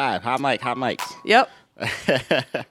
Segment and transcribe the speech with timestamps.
[0.00, 0.22] live.
[0.22, 1.04] Hot mic, hot mics.
[1.24, 1.50] Yep.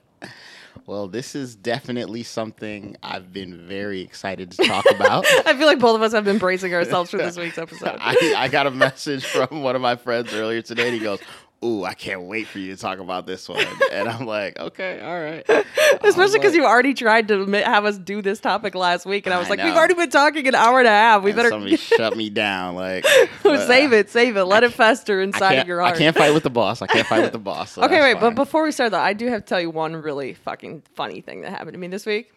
[0.86, 5.24] well, this is definitely something I've been very excited to talk about.
[5.46, 7.98] I feel like both of us have been bracing ourselves for this week's episode.
[8.00, 11.20] I, I got a message from one of my friends earlier today, and he goes,
[11.64, 13.64] ooh, I can't wait for you to talk about this one.
[13.92, 15.44] And I'm like, okay, all right.
[16.04, 19.34] Especially because like- you already tried to have us do this topic last week, and
[19.34, 21.22] I was I like, we've already been talking an hour and a half.
[21.24, 22.76] We And better somebody shut me down.
[22.76, 23.04] Like,
[23.42, 25.96] but, save uh, it, save it, let it fester inside of your heart.
[25.96, 26.82] I can't fight with the boss.
[26.82, 27.72] I can't fight with the boss.
[27.72, 29.96] so okay, wait, but before we start though, I do have to tell you one
[29.96, 32.32] really fucking funny thing that happened to me this week.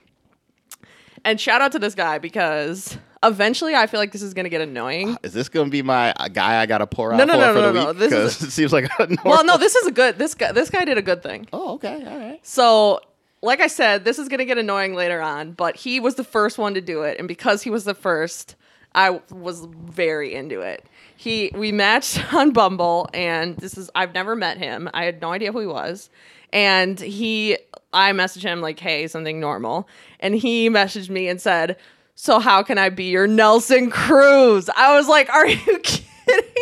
[1.23, 4.61] And shout out to this guy because eventually I feel like this is gonna get
[4.61, 5.17] annoying.
[5.23, 7.53] Is this gonna be my uh, guy I gotta pour out No, no, for no,
[7.53, 7.97] for no, the no, week?
[7.97, 9.17] this is- it seems like a normal.
[9.25, 10.17] Well, no, this is a good.
[10.17, 11.47] This guy, this guy did a good thing.
[11.53, 12.39] Oh, okay, all right.
[12.45, 12.99] So,
[13.41, 16.23] like I said, this is going to get annoying later on, but he was the
[16.23, 17.19] first one to do it.
[17.19, 18.55] And because he was the first,
[18.95, 20.85] I was very into it.
[21.17, 24.89] He we matched on Bumble and this is I've never met him.
[24.93, 26.09] I had no idea who he was.
[26.51, 27.57] And he
[27.91, 29.87] I messaged him like, "Hey, something normal."
[30.19, 31.77] And he messaged me and said,
[32.23, 36.03] "So how can I be your Nelson Cruz?" I was like, "Are you kidding?"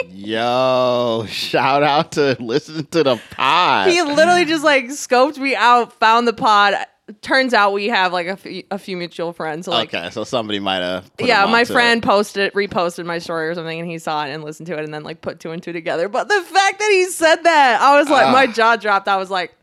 [0.10, 3.88] Yo, shout out to listen to the pod.
[3.90, 6.74] he literally just like scoped me out, found the pod.
[7.22, 8.26] Turns out we have like
[8.72, 9.66] a few, mutual friends.
[9.66, 11.12] So like, okay, so somebody might have.
[11.20, 12.08] yeah, my friend it.
[12.08, 14.92] posted, reposted my story or something, and he saw it and listened to it, and
[14.92, 16.10] then like put two and two together.
[16.10, 18.32] But the fact that he said that, I was like, Ah.
[18.32, 19.08] my jaw dropped.
[19.08, 19.54] I was like,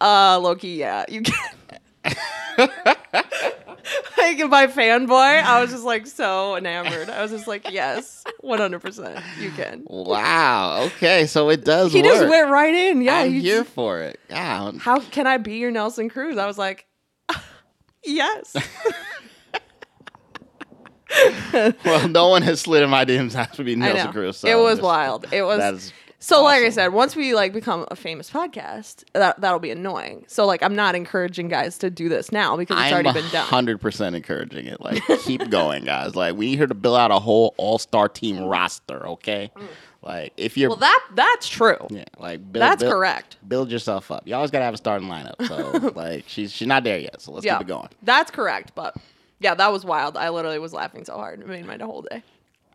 [0.00, 1.34] uh, Loki, yeah, you can.
[4.18, 7.10] like my fanboy, I was just like so enamored.
[7.10, 9.84] I was just like, yes, one hundred percent, you can.
[9.86, 10.84] Wow.
[10.86, 11.92] Okay, so it does.
[11.92, 12.10] He work.
[12.12, 13.02] just went right in.
[13.02, 14.18] Yeah, I'm here just- for it.
[14.30, 14.72] Yeah.
[14.78, 16.38] how can I be your Nelson Cruz?
[16.38, 16.86] I was like,
[18.04, 18.56] yes.
[21.84, 24.10] Well, no one has slid in my DMs has to be Nelson.
[24.10, 24.38] Cruz.
[24.38, 25.26] So it was just- wild.
[25.32, 25.92] It was.
[26.24, 30.24] So, like I said, once we like become a famous podcast, that that'll be annoying.
[30.26, 33.30] So, like, I'm not encouraging guys to do this now because it's I'm already been
[33.30, 33.46] done.
[33.46, 34.80] hundred percent encouraging it.
[34.80, 36.16] Like, keep going, guys.
[36.16, 39.06] Like, we need her to build out a whole All Star team roster.
[39.06, 39.50] Okay,
[40.02, 40.72] like if you're Mm.
[40.72, 41.76] Well, that that's true.
[41.90, 43.36] yeah, like build, That's build- correct.
[43.46, 44.26] Build yourself up.
[44.26, 45.46] You always gotta have a starting lineup.
[45.46, 47.20] So like, she's she's not there yet.
[47.20, 47.88] So let's Yeah, keep it going.
[48.02, 48.72] that's correct.
[48.74, 48.96] But
[49.40, 50.16] yeah, that was wild.
[50.16, 51.40] I literally was laughing so hard.
[51.42, 52.22] It made my whole day.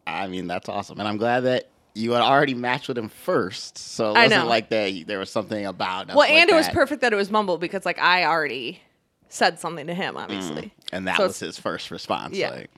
[0.05, 1.67] I mean, that's awesome, and I'm glad that.
[1.95, 4.49] You had already matched with him first, so it I wasn't know.
[4.49, 5.03] like that.
[5.07, 6.09] There was something about.
[6.09, 8.81] us Well, like and it was perfect that it was Bumble because like I already
[9.27, 10.73] said something to him, obviously.
[10.91, 12.35] and that So was his first response.
[12.37, 12.51] Yeah.
[12.51, 12.69] Like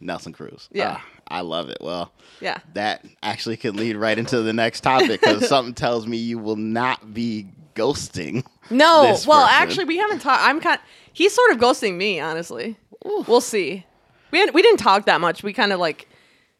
[0.00, 0.68] Nelson Cruz.
[0.72, 0.98] Yeah.
[1.00, 1.78] Ah, I love it.
[1.80, 2.58] Well, Yeah.
[2.74, 6.56] that actually could lead right into the next topic because something tells me you will
[6.56, 8.44] not be ghosting.
[8.70, 9.62] No, well, person.
[9.62, 10.42] actually, we haven't talked.
[10.44, 10.78] I'm kind.
[11.12, 12.76] He's sort of ghosting me, honestly.
[13.04, 13.86] We'll see.
[14.30, 15.42] We had, we didn't talk that much.
[15.42, 16.06] We kind of like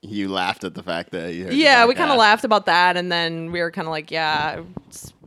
[0.01, 1.45] You laughed at the fact that you.
[1.45, 4.13] Heard yeah, we kind of laughed about that, and then we were kind of like
[4.13, 4.63] yeah,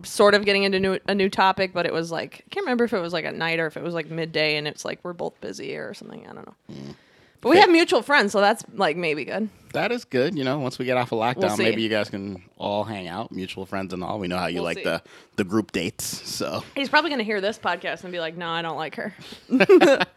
[0.04, 2.86] sort of getting into new, a new topic, but it was like I can't remember
[2.86, 5.00] if it was like at night or if it was like midday, and it's like
[5.04, 6.26] we're both busy or something.
[6.26, 6.56] I don't know.
[6.72, 6.96] Mm.
[7.42, 9.50] But we have mutual friends, so that's like maybe good.
[9.74, 10.38] That is good.
[10.38, 11.64] You know, once we get off of lockdown, We'll see.
[11.64, 14.20] maybe you guys can all hang out, mutual friends and all.
[14.20, 14.84] We know how you We'll like see.
[14.84, 15.02] the
[15.38, 16.06] the group dates.
[16.30, 19.14] So He's probably gonna hear this podcast and be like, "No, I don't like her."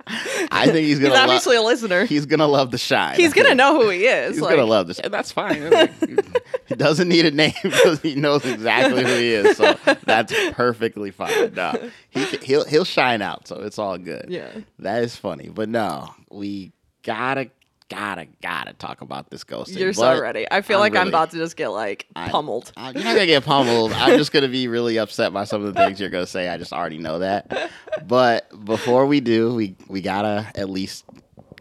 [0.06, 1.14] I think he's He's gonna.
[1.14, 2.04] lo- obviously a listener.
[2.04, 3.16] he's gonna love the shine.
[3.16, 4.34] He's gonna know who he is.
[4.34, 4.98] He's like- gonna love this.
[4.98, 5.62] And that's fine.
[6.66, 9.56] he doesn't need a name because he knows exactly who he is.
[9.56, 11.54] So that's perfectly fine.
[11.54, 11.72] No,
[12.10, 13.48] he, he'll he'll shine out.
[13.48, 14.26] So it's all good.
[14.28, 14.50] Yeah.
[14.80, 15.48] that is funny.
[15.48, 16.72] But no, we
[17.04, 17.50] gotta
[17.90, 19.78] gotta gotta talk about this ghosting.
[19.78, 20.46] You're But so ready.
[20.50, 22.72] I feel I'm like I'm about to just get like pummeled.
[22.76, 23.92] I- You're not gonna get pummeled.
[23.92, 26.48] I'm just gonna be really upset by some of the things you're gonna say.
[26.48, 27.70] I just already know that.
[28.06, 31.04] But before we do, we we gotta at least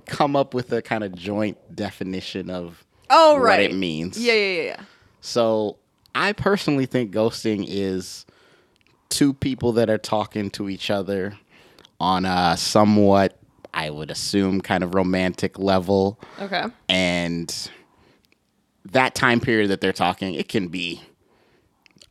[0.05, 3.71] come up with a kind of joint definition of oh what right.
[3.71, 4.17] it means.
[4.17, 4.81] Yeah, yeah, yeah, yeah.
[5.21, 5.77] So
[6.15, 8.25] I personally think ghosting is
[9.09, 11.37] two people that are talking to each other
[11.99, 13.37] on a somewhat,
[13.73, 16.19] I would assume, kind of romantic level.
[16.39, 16.65] Okay.
[16.89, 17.69] And
[18.85, 21.01] that time period that they're talking, it can be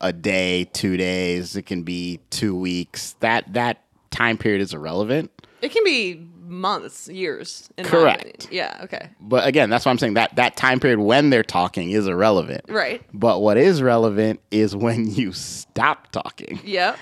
[0.01, 3.13] a day, two days, it can be two weeks.
[3.21, 5.31] That that time period is irrelevant.
[5.61, 7.69] It can be months, years.
[7.77, 8.49] In Correct.
[8.51, 8.81] Yeah.
[8.83, 9.09] Okay.
[9.21, 12.65] But again, that's why I'm saying that that time period when they're talking is irrelevant.
[12.67, 13.01] Right.
[13.13, 16.59] But what is relevant is when you stop talking.
[16.65, 16.97] Yep.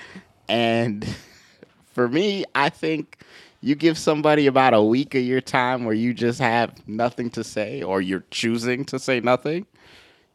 [0.48, 1.06] And
[1.92, 3.18] for me, I think
[3.62, 7.44] you give somebody about a week of your time where you just have nothing to
[7.44, 9.66] say or you're choosing to say nothing,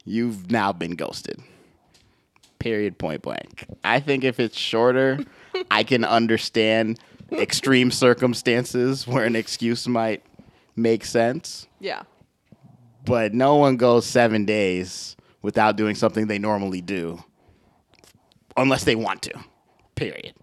[0.05, 1.39] you've now been ghosted.
[2.57, 3.65] Period, point blank.
[3.83, 5.19] I think if it's shorter,
[5.69, 6.99] I can understand
[7.31, 10.23] extreme circumstances where an excuse might
[10.77, 11.67] make sense.
[11.81, 12.03] Yeah.
[13.03, 17.23] But no one goes seven days without doing something they normally do
[18.55, 19.33] unless they want to.
[19.95, 20.33] Period.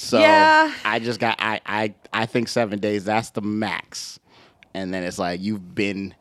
[0.00, 0.72] So Yeah.
[0.84, 4.18] I just got I I I think seven days that's the max,
[4.74, 6.14] and then it's like you've been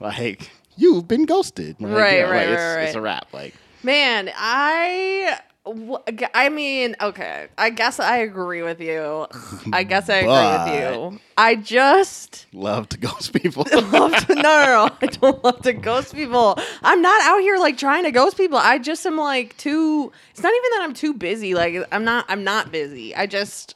[0.00, 1.76] like you've been ghosted.
[1.80, 3.26] Like, Right, you know, right, like, right, it's, It's a wrap.
[3.32, 5.38] Like Man, I.
[5.66, 7.48] I mean, okay.
[7.56, 9.26] I guess I agree with you.
[9.72, 11.20] I guess I agree with you.
[11.38, 13.66] I just love to ghost people.
[13.72, 14.34] love to.
[14.34, 14.90] No, no, no.
[15.00, 16.58] I don't love to ghost people.
[16.82, 18.58] I'm not out here like trying to ghost people.
[18.58, 20.12] I just am like too.
[20.32, 21.54] It's not even that I'm too busy.
[21.54, 22.26] Like I'm not.
[22.28, 23.14] I'm not busy.
[23.16, 23.74] I just.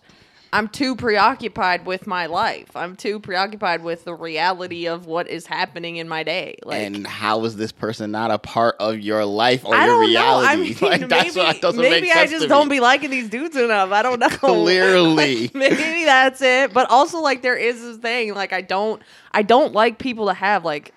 [0.52, 2.74] I'm too preoccupied with my life.
[2.74, 6.56] I'm too preoccupied with the reality of what is happening in my day.
[6.64, 10.00] Like and how is this person not a part of your life or I your
[10.00, 10.14] reality?
[10.14, 10.48] know.
[10.48, 12.76] I mean, like that's maybe, what doesn't maybe make I just don't me.
[12.76, 13.92] be liking these dudes enough.
[13.92, 14.28] I don't know.
[14.38, 15.42] Clearly.
[15.42, 16.72] Like, maybe that's it.
[16.72, 18.34] But also, like, there is this thing.
[18.34, 19.02] Like, I don't,
[19.32, 20.94] I don't like people to have like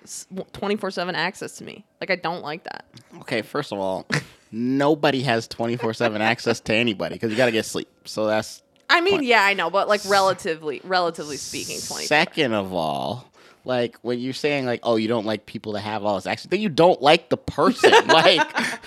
[0.52, 1.84] twenty four seven access to me.
[2.00, 2.86] Like, I don't like that.
[3.20, 4.06] Okay, first of all,
[4.52, 7.88] nobody has twenty four seven access to anybody because you got to get sleep.
[8.04, 12.06] So that's I mean, yeah, I know, but like relatively, relatively speaking, twenty.
[12.06, 13.26] Second of all,
[13.64, 16.50] like when you're saying like, oh, you don't like people to have all this access,
[16.50, 17.90] then you don't like the person.
[18.06, 18.40] like,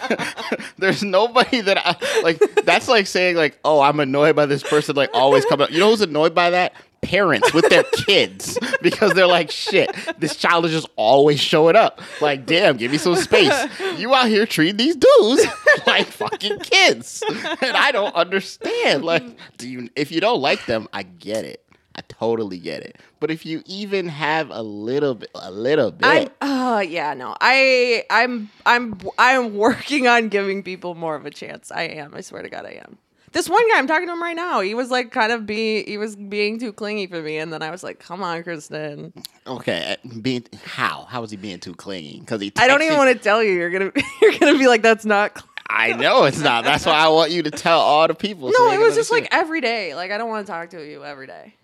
[0.78, 2.40] there's nobody that I like.
[2.66, 5.66] That's like saying like, oh, I'm annoyed by this person like always coming.
[5.66, 5.72] up.
[5.72, 6.74] You know who's annoyed by that?
[7.02, 12.02] Parents with their kids because they're like, shit, this child is just always showing up.
[12.20, 13.54] Like, damn, give me some space.
[13.98, 15.46] You out here treating these dudes
[15.88, 17.24] like fucking kids,
[17.62, 19.06] and I don't understand.
[19.06, 19.24] Like,
[19.58, 19.90] do you?
[19.96, 21.66] If you don't like them, I get it.
[21.96, 22.98] I totally get it.
[23.20, 26.06] But if you even have a little bit, a little bit,
[26.42, 31.72] uh, yeah, no, I, I'm, I'm, I'm working on giving people more of a chance.
[31.72, 32.14] I am.
[32.14, 32.98] I swear to God, I am.
[33.36, 34.62] This one guy, I'm talking to him right now.
[34.62, 37.62] He was like kind of being, he was being too clingy for me, and then
[37.62, 39.12] I was like, "Come on, Kristen."
[39.46, 41.04] okay, uh, being how?
[41.10, 42.22] How is he being too clingy?
[42.22, 42.54] Because he.
[42.56, 43.52] I don't even want to tell you.
[43.52, 43.92] You're gonna,
[44.22, 45.50] you're gonna be like, "That's not." Cl-.
[45.68, 46.64] I know it's not.
[46.64, 48.54] That's why I want you to tell all the people.
[48.58, 49.96] No, they it was just like every day.
[49.96, 51.56] Like I don't want to talk to you every day.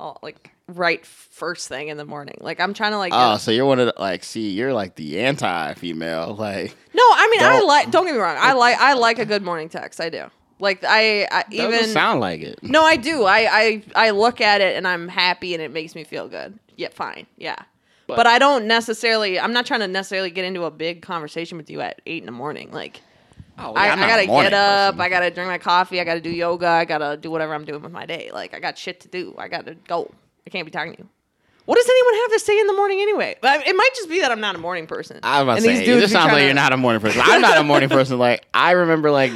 [0.00, 2.38] All like right first thing in the morning.
[2.40, 3.12] Like I'm trying to like.
[3.14, 6.76] Oh, so you're one of the, like, see, you're like the anti-female, like.
[6.92, 7.92] no, I mean I like.
[7.92, 8.36] Don't get me wrong.
[8.36, 8.76] I like.
[8.80, 10.00] I like a good morning text.
[10.00, 10.24] I do.
[10.60, 12.62] Like I, I Doesn't even sound like it.
[12.62, 13.24] No, I do.
[13.24, 16.58] I, I I look at it and I'm happy and it makes me feel good.
[16.76, 17.26] Yeah, fine.
[17.36, 17.56] Yeah.
[18.06, 21.56] But, But- I don't necessarily I'm not trying to necessarily get into a big conversation
[21.58, 22.70] with you at eight in the morning.
[22.72, 23.00] Like
[23.62, 25.00] Oh, I, yeah, I a gotta get up, person.
[25.02, 27.82] I gotta drink my coffee, I gotta do yoga, I gotta do whatever I'm doing
[27.82, 28.30] with my day.
[28.32, 29.34] Like I got shit to do.
[29.38, 30.10] I gotta go.
[30.46, 31.08] I can't be talking to you.
[31.66, 33.36] What does anyone have to say in the morning anyway?
[33.42, 35.20] I- It might just be that I'm not a morning person.
[35.22, 37.00] I was about And to say, it just sounds like to- you're not a morning
[37.02, 37.20] person.
[37.24, 38.18] I'm not a morning person.
[38.18, 39.30] Like I remember, like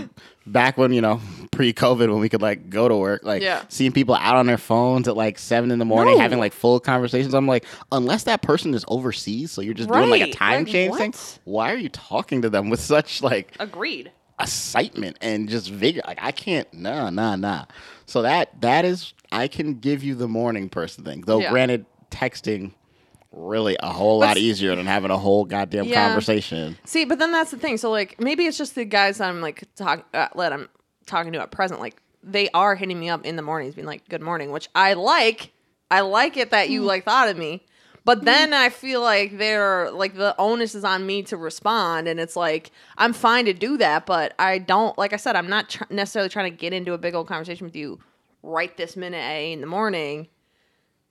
[0.47, 1.21] back when you know
[1.53, 3.63] pre-COVID, when we could like go to work, like Yeah.
[3.69, 6.21] seeing people out on their phones at like seven in the morning No.
[6.23, 7.35] having like full conversations.
[7.35, 10.33] I'm like, unless that person is overseas, so you're just doing like a Right.
[10.33, 11.15] time Like, change thing.
[11.45, 14.11] Why are you talking to them with such like Agreed.
[14.41, 16.03] excitement and just vigor.
[16.07, 17.65] Like I can't, nah, nah, nah.
[18.07, 21.23] So that that is, I can give you the morning person thing.
[21.27, 21.51] Though, Yeah.
[21.51, 22.73] granted, texting
[23.37, 26.07] really a whole lot easier than having a whole goddamn Yeah.
[26.09, 26.77] conversation.
[26.85, 27.77] See, but then that's the thing.
[27.77, 30.69] So like maybe it's just the guys that I'm like talk uh, that I'm
[31.07, 31.81] talking to at present.
[31.81, 34.95] Like they are hitting me up in the mornings, being like, "Good morning," which I
[34.95, 35.53] like.
[35.91, 36.87] I like it that you Mm.
[36.87, 37.63] like thought of me.
[38.07, 42.21] But then I feel like they're like the onus is on me to respond, and
[42.21, 44.97] it's like I'm fine to do that, but I don't.
[44.99, 47.65] Like I said, I'm not tr- necessarily trying to get into a big old conversation
[47.67, 47.99] with you
[48.43, 50.29] right this minute at eight in the morning.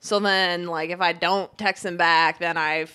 [0.04, 2.92] So then, like, if I don't text them back, then I've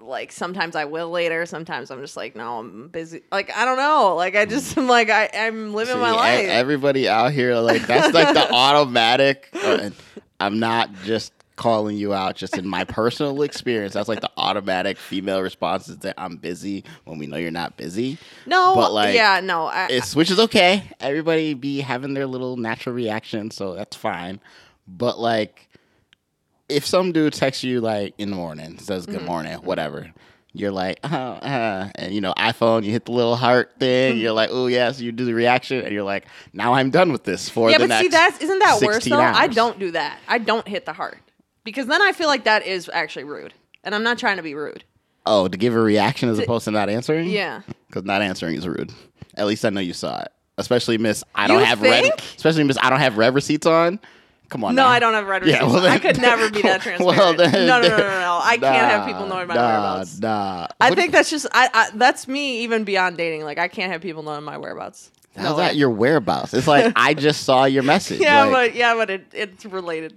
[0.00, 1.46] like sometimes I will later.
[1.46, 3.22] Sometimes I'm just like, no, I'm busy.
[3.30, 4.16] Like I don't know.
[4.16, 6.48] Like I just am like I I'm living See, my e- life.
[6.48, 9.48] everybody out here, like that's like the automatic.
[9.62, 9.90] uh,
[10.40, 13.94] I'm not just calling you out, just in my personal experience.
[13.94, 17.76] That's like the automatic female response is that I'm busy when we know you're not
[17.76, 18.18] busy.
[18.44, 19.66] no, but, like, yeah, no.
[19.66, 20.82] I, It's which is okay.
[20.98, 24.40] Everybody be having their little natural reaction, so that's fine.
[24.88, 25.67] But like,
[26.68, 29.18] if some dude texts you like in the morning, says Mm-hmm.
[29.18, 30.12] good morning, whatever,
[30.52, 34.14] you're like, uh, uh, and you know, iPhone, you hit the little heart thing.
[34.14, 34.22] Mm-hmm.
[34.22, 37.24] You're like, oh yes, you do the reaction, and you're like, now I'm done with
[37.24, 39.20] this for yeah, the but see, that's isn't that worse 16 though?
[39.20, 40.18] I don't do that.
[40.28, 41.18] I don't hit the heart
[41.64, 44.54] because then I feel like that is actually rude, and I'm not trying to be
[44.54, 44.84] rude.
[45.26, 47.28] Oh, to give a reaction as opposed to not answering.
[47.28, 47.60] Yeah.
[47.86, 48.92] because not answering is rude.
[49.36, 50.32] At least I know you saw it.
[50.56, 52.10] Especially Miss, I don't have read.
[52.36, 54.00] Especially Miss, I don't have read receipts on.
[54.48, 54.74] Come on.
[54.74, 54.88] No, now.
[54.88, 55.72] I don't have read Yeah, receipts.
[55.74, 57.18] well, I could never be that transparent.
[57.18, 58.40] Well, then, no, no, no, no, no.
[58.42, 60.20] I can't have people knowing my nah, whereabouts.
[60.20, 60.68] Nah.
[60.80, 61.90] I What- think that's just I, I.
[61.94, 63.42] That's me even beyond dating.
[63.44, 65.10] Like I can't have people knowing my whereabouts.
[65.36, 66.54] how's No that your whereabouts?
[66.54, 68.20] It's like I just saw your message.
[68.20, 70.14] Yeah, like, but yeah, but it, it's related.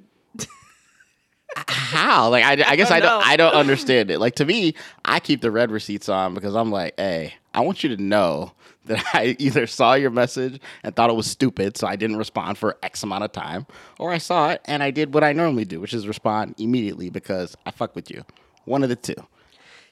[1.67, 2.29] How?
[2.29, 3.25] Like I, I guess I don't don't, know.
[3.27, 4.19] I don't understand it.
[4.19, 4.73] Like to me,
[5.03, 8.53] I keep the read receipts on because I'm like, hey, I want you to know
[8.91, 12.57] that I either saw your message and thought it was stupid, so I didn't respond
[12.57, 13.65] for X amount of time,
[13.99, 17.09] or I saw it and I did what I normally do, which is respond immediately
[17.09, 18.23] because I fuck with you.
[18.65, 19.15] One of the two.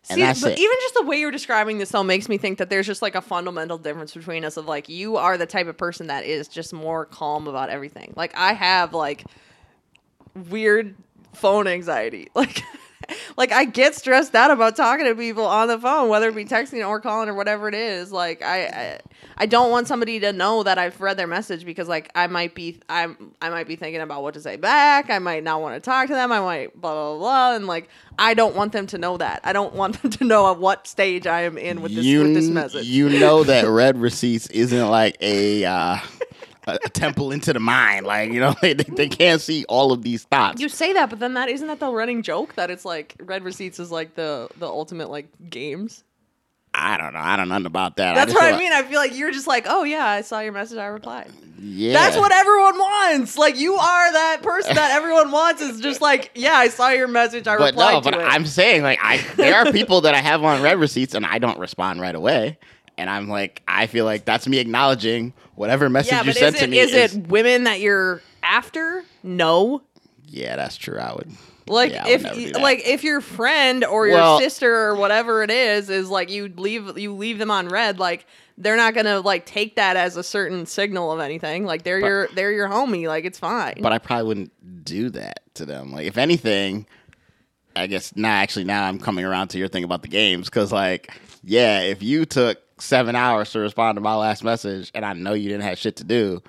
[0.09, 0.59] And See, but it.
[0.59, 3.15] even just the way you're describing this though makes me think that there's just like
[3.15, 6.47] a fundamental difference between us of like you are the type of person that is
[6.47, 8.13] just more calm about everything.
[8.15, 9.25] Like I have like
[10.49, 10.95] weird
[11.33, 12.29] phone anxiety.
[12.35, 12.63] Like
[13.37, 16.45] like I get stressed out about talking to people on the phone, whether it be
[16.45, 18.11] texting or calling or whatever it is.
[18.11, 18.99] Like I, I
[19.37, 22.55] I don't want somebody to know that I've read their message because like I might
[22.55, 25.09] be I'm I might be thinking about what to say back.
[25.09, 26.31] I might not want to talk to them.
[26.31, 29.41] I might blah blah blah and like I don't want them to know that.
[29.43, 32.23] I don't want them to know at what stage I am in with this you,
[32.23, 32.85] with this message.
[32.85, 35.97] you know that read receipts isn't like a uh,
[36.75, 38.05] a, a temple into the mind.
[38.05, 40.61] Like you know, they, they, they can't see all of these thoughts.
[40.61, 43.43] You say that, but then that isn't that the running joke that it's like read
[43.43, 46.03] receipts is like the the ultimate like games.
[46.71, 47.19] I don't know.
[47.19, 48.13] I don't know nothing about that.
[48.13, 48.71] That's just what I mean.
[48.71, 51.31] I feel like you're just like, oh yeah, I saw your message, I replied.
[51.61, 53.37] Yeah, That's what everyone wants.
[53.37, 55.61] Like you are that person that everyone wants.
[55.61, 58.21] Is just like, yeah, I saw your message, I But replied no, but it.
[58.21, 61.39] I'm saying like I there are people that I have on read receipts and I
[61.39, 62.59] don't respond right away.
[62.99, 66.61] And I'm like, I feel like that's me acknowledging whatever message yeah, you sent is
[66.61, 66.79] to me.
[66.79, 69.03] is it women that you're after?
[69.23, 69.81] No.
[70.27, 70.99] Yeah, that's true.
[70.99, 71.31] I would
[71.67, 72.61] Like yeah, would if never do y- that.
[72.61, 76.51] like if your friend or your Well- sister or whatever it is is like you
[76.57, 78.25] leave you leave them on read, like
[78.57, 81.63] they're not gonna like take that as a certain signal of anything.
[81.65, 83.07] Like they're But- your they're your homie.
[83.07, 83.75] Like it's fine.
[83.81, 85.93] but I probably wouldn't do that to them.
[85.93, 86.85] Like if anything,
[87.75, 90.71] I guess now actually now I'm coming around to your thing about the games because
[90.73, 91.09] like
[91.43, 95.33] yeah, if you took seven hours to respond to my last message and I know
[95.33, 96.41] you didn't have shit to do,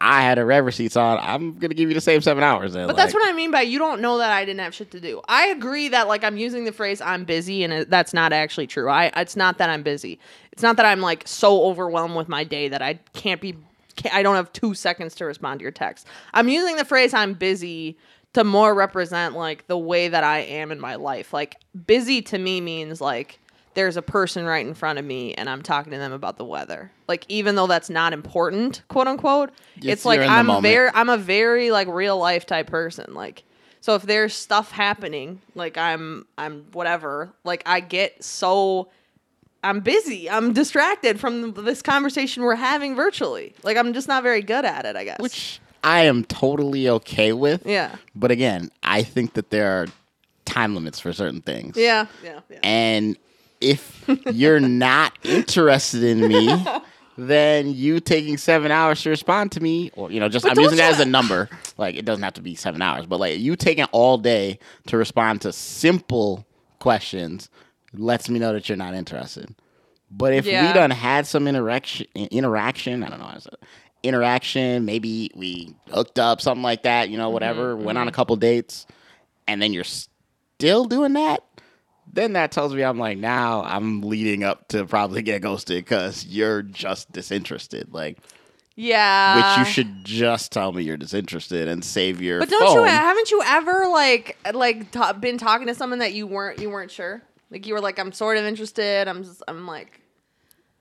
[0.00, 1.18] I had a read receipts on.
[1.20, 2.72] I'm gonna give you the same seven hours.
[2.72, 4.90] Then, But that's what I mean by you don't know that I didn't have shit
[4.90, 5.22] to do.
[5.28, 8.66] I agree that like I'm using the phrase I'm busy and it, that's not actually
[8.66, 8.88] true.
[8.88, 10.18] I it's not that I'm busy.
[10.50, 13.56] It's not that I'm like so overwhelmed with my day that I can't be
[13.94, 16.06] can't, I don't have 2 seconds to respond to your text.
[16.34, 17.96] I'm using the phrase I'm busy
[18.32, 21.32] to more represent like the way that I am in my life.
[21.32, 23.38] Like busy to me means like
[23.74, 26.44] there's a person right in front of me and I'm talking to them about the
[26.44, 26.90] weather.
[27.08, 30.62] Like even though that's not important, quote unquote, Yes, it's like you're in the I'm
[30.62, 33.14] very I'm a very like real life type person.
[33.14, 33.44] Like
[33.80, 38.88] so if there's stuff happening, like I'm I'm whatever, like I get so
[39.64, 40.28] I'm busy.
[40.28, 43.54] I'm distracted from this conversation we're having virtually.
[43.62, 45.18] Like I'm just not very good at it, I guess.
[45.20, 47.66] which I am totally okay with.
[47.66, 47.96] yeah.
[48.14, 49.86] But again, I think that there are
[50.44, 51.76] time limits for certain things.
[51.76, 52.58] Yeah, yeah, yeah.
[52.62, 53.16] And
[53.62, 56.64] if you're not interested in me,
[57.16, 60.60] then you taking seven hours to respond to me, or you know, just But I'm
[60.60, 61.48] using that as a number.
[61.78, 64.96] Like it doesn't have to be seven hours, but like you taking all day to
[64.96, 66.46] respond to simple
[66.80, 67.48] questions
[67.94, 69.54] lets me know that you're not interested.
[70.10, 70.66] But if Yeah.
[70.66, 73.62] we done had some interaction, interaction, I don't know how to say it,
[74.02, 78.12] interaction, maybe we hooked up, something like that, you know, Mm-hmm, whatever, went on a
[78.12, 78.86] couple dates,
[79.46, 81.44] and then you're still doing that,
[82.12, 86.26] then that tells me I'm like, now I'm leading up to probably get ghosted because
[86.26, 87.92] you're just disinterested.
[87.92, 88.18] Like,
[88.76, 89.58] Yeah.
[89.58, 93.30] which you should just tell me you're disinterested and save your But don't you haven't
[93.30, 97.22] you ever like like ta- been talking to someone that you weren't you weren't sure?
[97.50, 99.08] Like you were like I'm sort of interested.
[99.08, 100.00] I'm just I'm like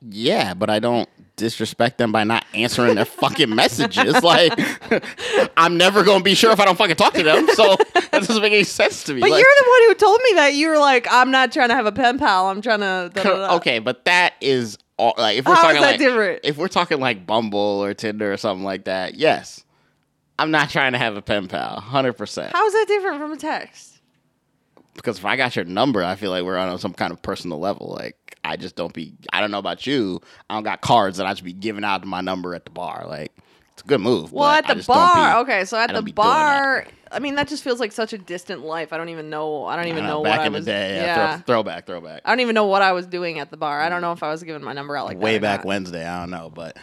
[0.01, 4.15] Yeah, but I don't disrespect them by not answering their fucking messages.
[4.23, 4.53] Like,
[5.57, 7.47] I'm never gonna be sure if I don't fucking talk to them.
[7.49, 9.21] So that doesn't make any sense to me.
[9.21, 11.69] But Like, you're the one who told me that you were like, I'm not trying
[11.69, 12.47] to have a pen pal.
[12.47, 13.11] I'm trying to.
[13.13, 15.87] da, da, da." okay, but that is all, like if we're How is talking that
[15.91, 16.39] like different?
[16.43, 19.15] if we're talking like Bumble or Tinder or something like that.
[19.15, 19.63] Yes,
[20.37, 22.53] I'm not trying to have a pen pal, hundred percent.
[22.53, 23.90] How is that different from a text?
[24.95, 27.59] Because if I got your number, I feel like we're on some kind of personal
[27.59, 27.95] level.
[27.97, 29.13] Like I just don't be.
[29.31, 30.21] I don't know about you.
[30.49, 33.05] I don't got cards that I should be giving out my number at the bar.
[33.07, 33.31] Like
[33.73, 34.31] it's a good move.
[34.31, 35.65] Well, at the bar, be- okay.
[35.65, 36.15] So at the be doing that.
[36.15, 38.93] bar, I mean, that just feels like such a distant life.
[38.93, 39.65] I don't even know.
[39.65, 40.65] I don't even I know, know, what back I was.
[40.65, 40.95] the day.
[40.95, 41.37] Yeah, yeah.
[41.37, 42.21] throw, throwback, throwback.
[42.25, 43.79] I don't even know what I was doing at the bar.
[43.81, 44.17] I don't know mm.
[44.17, 45.65] if I was giving my number out like that Way back not.
[45.65, 46.05] Wednesday.
[46.05, 46.77] I don't know, but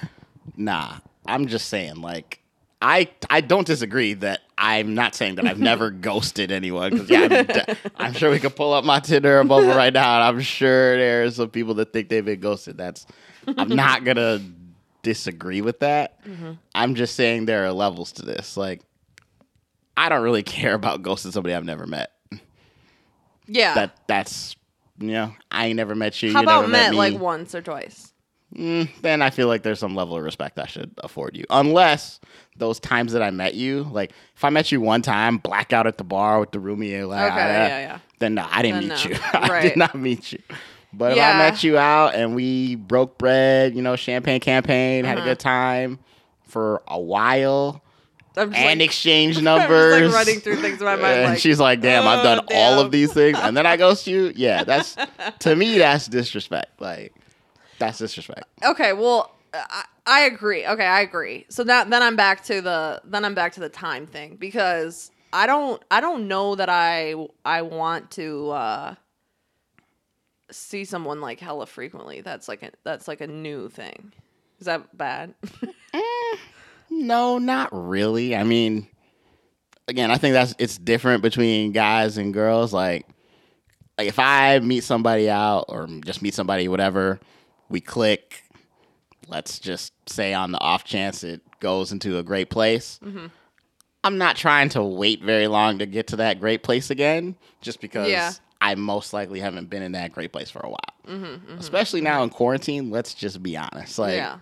[0.56, 0.96] nah.
[1.26, 2.37] I'm just saying, like,
[2.80, 6.92] I I don't disagree that I'm not saying that I've never ghosted anyone.
[6.92, 9.92] Because yeah, I'm, de- I'm sure we could pull up my Tinder or Bumble right
[9.92, 12.76] now, and I'm sure there's some people that think they've been ghosted.
[12.76, 13.06] That's
[13.46, 14.40] I'm not gonna
[15.02, 16.24] disagree with that.
[16.24, 16.52] Mm-hmm.
[16.74, 18.56] I'm just saying there are levels to this.
[18.56, 18.82] Like,
[19.96, 22.12] I don't really care about ghosting somebody I've never met.
[23.46, 23.74] Yeah.
[23.74, 24.54] That that's
[25.00, 26.32] you know, I ain't never met you.
[26.32, 26.96] How you never about met me.
[26.96, 28.12] like once or twice?
[28.54, 31.44] Mm, then I feel like there's some level of respect I should afford you.
[31.50, 32.20] Unless
[32.56, 35.98] those times that I met you, like if I met you one time, blackout at
[35.98, 37.98] the bar with the roomie, like, Okay, ah, yeah, yeah.
[38.18, 39.10] then no, I didn't Then meet no.
[39.10, 39.16] you.
[39.32, 40.38] I did not meet you.
[40.92, 45.18] But if I met you out and we broke bread, you know, champagne campaign, had
[45.18, 45.30] a Uh-huh.
[45.30, 45.98] good time
[46.48, 47.82] for a while,
[48.36, 50.00] and like, exchange numbers.
[50.06, 51.04] like running through things in my mind.
[51.18, 53.76] and like, she's like, "Damn, I've "Oh, done all of these things," and then I
[53.76, 54.32] ghost you.
[54.34, 54.96] Yeah, that's
[55.40, 56.80] to me, that's disrespect.
[56.80, 57.12] Like,
[57.78, 58.44] that's disrespect.
[58.64, 60.66] Okay, well, I, I agree.
[60.66, 61.46] Okay, I agree.
[61.48, 65.10] So now then I'm back to the then I'm back to the time thing because
[65.32, 68.94] I don't I don't know that I I want to uh
[70.50, 72.20] see someone like hella frequently.
[72.20, 74.12] That's like a that's like a new thing.
[74.60, 75.34] Is that bad?
[76.90, 78.34] No, not really.
[78.34, 78.88] I mean,
[79.86, 82.72] again, I think that's it's different between guys and girls.
[82.72, 83.06] Like,
[83.96, 87.20] like if I meet somebody out or just meet somebody, whatever,
[87.68, 88.44] we click.
[89.28, 92.98] Let's just say on the off chance it goes into a great place.
[93.04, 93.26] Mm-hmm.
[94.04, 97.80] I'm not trying to wait very long to get to that great place again, just
[97.80, 98.32] because Yeah.
[98.60, 100.78] I most likely haven't been in that great place for a while.
[101.06, 102.90] Mm-hmm, mm-hmm, Especially now in quarantine.
[102.90, 103.98] Let's just be honest.
[103.98, 104.38] Like, yeah.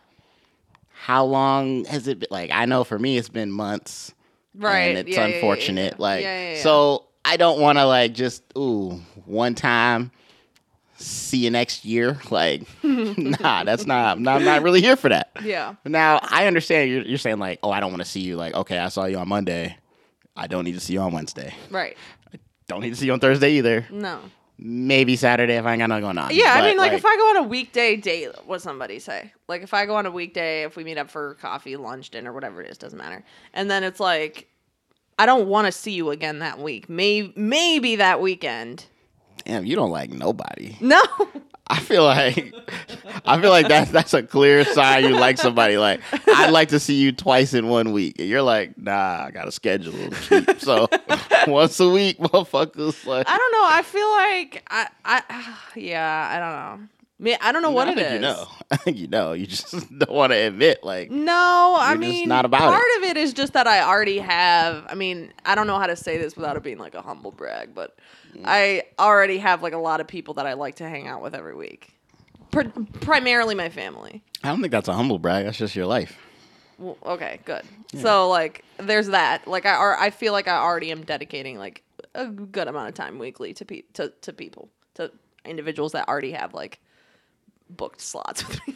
[0.93, 2.29] how long has it been?
[2.31, 4.15] Like, I know for me, it's been months.
[4.55, 4.97] Right.
[4.97, 5.99] And it's yeah, unfortunate.
[5.99, 10.13] Like, so I don't want to, like, just, ooh, one time,
[10.97, 12.19] see you next year.
[12.31, 15.31] Like, nah, that's not, I'm not, I'm not really here for that.
[15.43, 15.75] Yeah.
[15.85, 18.37] Now, I understand you're, you're saying, like, oh, I don't want to see you.
[18.37, 19.77] Like, okay, I saw you on Monday.
[20.37, 21.55] I don't need to see you on Wednesday.
[21.71, 21.97] Right.
[22.35, 22.39] I
[22.69, 23.87] don't need to see you on Thursday either.
[23.91, 24.21] No.
[24.59, 26.35] Maybe Saturday if I ain't got nothing going on.
[26.35, 29.33] Yeah, I But, mean, like, if I go on a weekday date, what somebody say?
[29.49, 32.33] Like if I go on a weekday, if we meet up for coffee, lunch, dinner,
[32.33, 33.23] whatever it is, doesn't matter.
[33.53, 34.49] And then it's like,
[35.19, 36.89] I don't want to see you again that week.
[36.89, 38.87] Maybe maybe that weekend.
[39.45, 40.77] Damn, you don't like nobody.
[40.81, 41.03] No.
[41.69, 42.55] I feel like
[43.25, 45.77] I feel like that's that's a clear sign you like somebody.
[45.79, 49.31] Like I'd like to see you twice in one week, and you're like, nah, I
[49.33, 50.11] got a schedule.
[50.29, 50.61] Cheap.
[50.61, 50.87] So
[51.49, 53.05] once a week, motherfuckers.
[53.05, 53.65] Like I don't know.
[53.67, 56.89] I feel like I I yeah, I don't know.
[57.19, 58.13] Me, I don't know what I it think.
[58.13, 59.33] You know, I think you know.
[59.33, 60.85] You just don't want to admit.
[60.85, 62.99] Like No, I mean, not about part it.
[63.03, 64.85] of it is just that I already have.
[64.89, 67.33] I mean, I don't know how to say this without it being like a humble
[67.33, 67.99] brag, but.
[68.45, 71.35] I already have like a lot of people that I like to hang out with
[71.35, 71.93] every week.
[72.51, 72.69] Pr-
[73.01, 74.23] primarily my family.
[74.43, 75.45] I don't think that's a humble brag.
[75.45, 76.19] That's just your life.
[76.79, 77.63] Well, okay, good.
[78.01, 79.47] So like, there's that.
[79.49, 81.83] Like, I ar- I feel like I already am dedicating like
[82.15, 85.11] a good amount of time weekly to pe- to to people to
[85.45, 86.81] individuals that already have like
[87.71, 88.75] booked slots with me.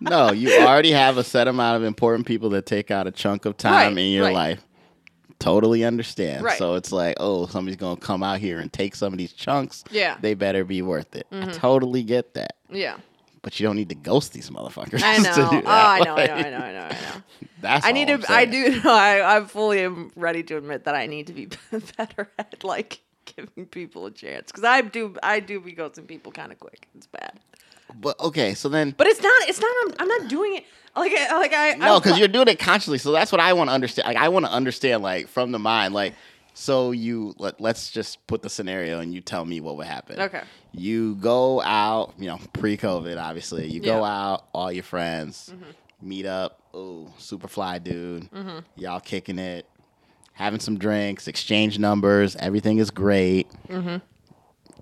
[0.00, 3.44] No, you already have a set amount of important people that take out a chunk
[3.46, 4.34] of time Right, in your right.
[4.34, 4.64] life.
[5.38, 6.44] Totally understand.
[6.44, 6.58] Right.
[6.58, 9.84] So it's like, oh, somebody's gonna come out here and take some of these chunks.
[9.90, 10.12] Yeah.
[10.14, 10.22] Mm-hmm.
[10.22, 11.26] They better be worth it.
[11.30, 12.56] I totally get that.
[12.70, 12.96] Yeah,
[13.42, 15.02] But you don't need to ghost these motherfuckers.
[15.04, 15.32] I know.
[15.36, 15.62] oh.
[15.66, 17.22] I know, I know, I know, I know, I know.
[17.60, 18.32] That's I need I'm to.
[18.32, 18.80] I do.
[18.84, 19.36] No, I.
[19.36, 21.48] I fully am ready to admit that I need to be
[21.96, 25.14] better at like giving people a chance because I do.
[25.22, 26.88] I do be ghosting people kind of quick.
[26.96, 27.38] It's bad,
[27.94, 29.48] But okay, so then but it's not.
[29.48, 29.70] It's not.
[29.84, 30.64] I'm, I'm not doing it
[30.96, 31.12] like.
[31.12, 31.74] Like I.
[31.74, 32.98] no, because you're doing it consciously.
[32.98, 34.06] So that's what I want to understand.
[34.08, 36.14] Like I want to understand, like from the mind, like.
[36.58, 40.18] So you let, let's just put the scenario and you tell me what would happen.
[40.18, 40.40] Okay.
[40.72, 43.66] You go out, you know, pre-COVID, obviously.
[43.66, 44.04] You go Yeah.
[44.32, 46.08] out, all your friends, mm-hmm.
[46.08, 46.62] meet up.
[46.72, 48.30] Oh, super fly dude.
[48.30, 48.60] Mm-hmm.
[48.76, 49.66] Y'all kicking it,
[50.32, 52.36] having some drinks, exchange numbers.
[52.36, 53.50] Everything is great.
[53.68, 53.96] Mm-hmm.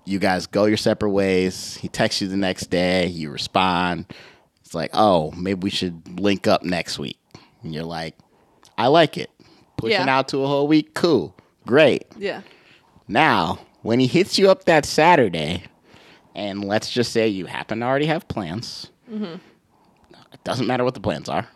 [0.05, 1.75] You guys go your separate ways.
[1.75, 3.07] He texts you the next day.
[3.07, 4.05] You respond.
[4.65, 7.17] It's like, oh, maybe we should link up next week.
[7.63, 8.15] And you're like,
[8.77, 9.29] I like it.
[9.77, 10.17] Pushing Yeah.
[10.17, 11.35] out to a whole week, cool,
[11.67, 12.05] great.
[12.17, 12.41] Yeah.
[13.07, 15.63] Now, when he hits you up that Saturday,
[16.33, 19.35] and let's just say you happen to already have plans, mm-hmm.
[20.33, 21.47] it doesn't matter what the plans are,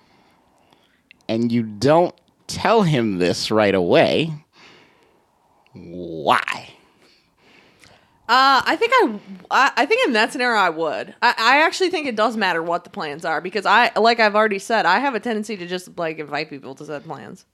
[1.28, 2.14] and you don't
[2.48, 4.32] tell him this right away,
[5.74, 6.70] why?
[8.30, 11.16] Uh, I think I, I, I think in that scenario I would.
[11.22, 14.36] I, I actually think it does matter what the plans are because I, like I've
[14.36, 17.46] already said, I have a tendency to just like invite people to set plans.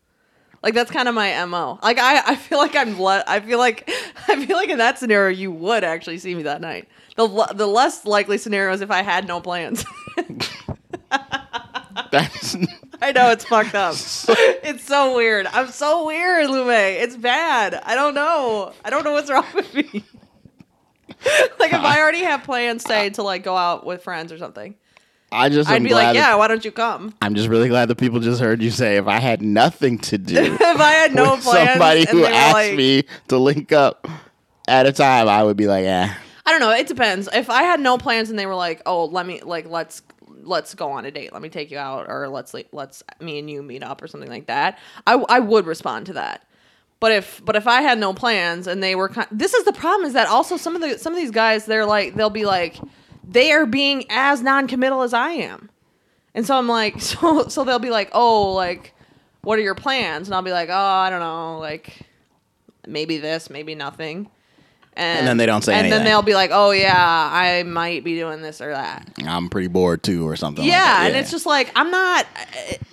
[0.62, 1.80] Like that's kind of my mo.
[1.82, 3.00] Like I, I feel like I'm.
[3.00, 3.90] Le- I feel like
[4.28, 6.90] I feel like in that scenario you would actually see me that night.
[7.16, 9.86] The le- the less likely scenario is if I had no plans.
[12.12, 12.56] That's
[13.02, 13.94] I know it's fucked up.
[13.94, 15.48] it's so weird.
[15.48, 16.70] I'm so weird, Lume.
[16.70, 17.76] It's bad.
[17.76, 18.74] I don't know.
[18.84, 20.04] I don't know what's wrong with me.
[21.60, 24.76] like if I already have plans, say to like go out with friends or something,
[25.32, 26.08] I just I'd am be glad.
[26.08, 27.14] like, that- yeah, why don't you come?
[27.22, 30.18] I'm just really glad that people just heard you say if I had nothing to
[30.18, 30.36] do.
[30.40, 33.38] if I had no with plans, somebody and who they were asked like, me to
[33.38, 34.08] link up
[34.68, 36.14] at a time, I would be like, eh.
[36.48, 36.72] I don't know.
[36.72, 37.28] It depends.
[37.34, 40.76] If I had no plans and they were like, "Oh, let me like let's let's
[40.76, 41.34] go on a date.
[41.34, 44.08] Let me take you out, or let's like, let's me and you meet up, or
[44.08, 44.78] something like that.
[45.08, 46.46] I I would respond to that.
[47.06, 49.74] But if but if I had no plans and they were kind, this is the
[49.74, 52.46] problem is that also some of the some of these guys they're like they'll be
[52.46, 52.78] like
[53.24, 55.70] they are being as non-committal as I am,
[56.34, 58.96] and so I'm like so so they'll be like oh like
[59.42, 61.96] what are your plans and I'll be like oh I don't know like
[62.88, 64.32] maybe this maybe nothing.
[64.98, 65.92] And then they don't say anything.
[65.92, 69.50] And then they'll be like, "Oh yeah, I might be doing this or that." I'm
[69.50, 70.64] pretty bored too, or something.
[70.64, 72.26] like yeah, and it's just like I'm not.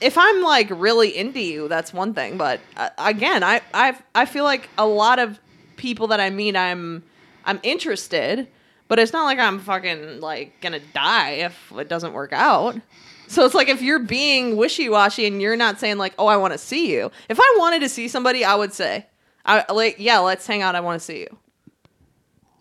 [0.01, 2.37] If I'm like really into you, that's one thing.
[2.37, 5.39] But uh, again, I I I feel like a lot of
[5.77, 7.05] people that I meet, I'm
[7.45, 8.49] I'm interested,
[8.89, 12.81] but it's not like I'm fucking like gonna die if it doesn't work out.
[13.29, 16.37] So it's like if you're being wishy washy and you're not saying like, "Oh, I
[16.37, 19.07] want to see you." If I wanted to see somebody, I would say,
[19.47, 20.75] "I like yeah, let's hang out.
[20.75, 21.39] I want to see you."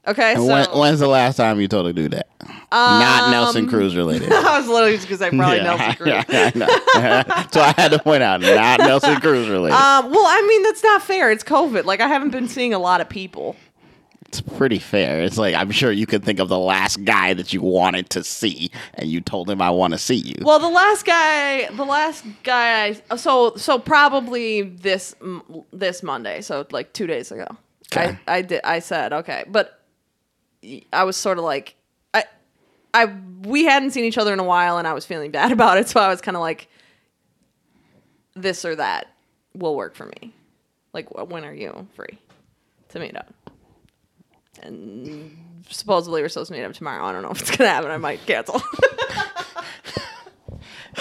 [0.07, 2.27] Okay, And so when, when's the last time you told her to do that?
[2.71, 4.31] Not Nelson Um, Cruz related.
[4.33, 6.07] I was literally just because I say probably Yeah, Nelson Cruz.
[6.07, 7.45] yeah, I know.
[7.51, 9.75] so I had to point out, not Nelson Cruz related.
[9.75, 11.29] Um, well, I mean, that's not fair.
[11.31, 11.85] It's COVID.
[11.85, 13.55] Like, I haven't been seeing a lot of people.
[14.27, 15.21] it's pretty fair.
[15.21, 18.23] It's like I'm sure you could think of the last guy that you wanted to
[18.23, 20.35] see, and you told him I want to see you.
[20.41, 25.13] Well, the last guy, the last guy, I, so so probably this
[25.73, 27.45] this Monday, so like two days ago.
[27.93, 28.17] Okay.
[28.27, 29.77] I I did I said okay, but
[30.93, 31.75] I was sort of like
[32.13, 32.25] I
[32.93, 33.05] I
[33.43, 35.89] we hadn't seen each other in a while, and I was feeling bad about it,
[35.89, 36.67] so I was kind of like
[38.35, 39.07] this or that
[39.55, 40.33] will work for me.
[40.93, 42.17] Like, when are you free
[42.89, 43.33] to meet up?
[44.61, 45.37] And
[45.69, 47.03] supposedly we're supposed to meet up tomorrow.
[47.05, 47.91] I don't know if it's gonna happen.
[47.91, 48.61] I might cancel.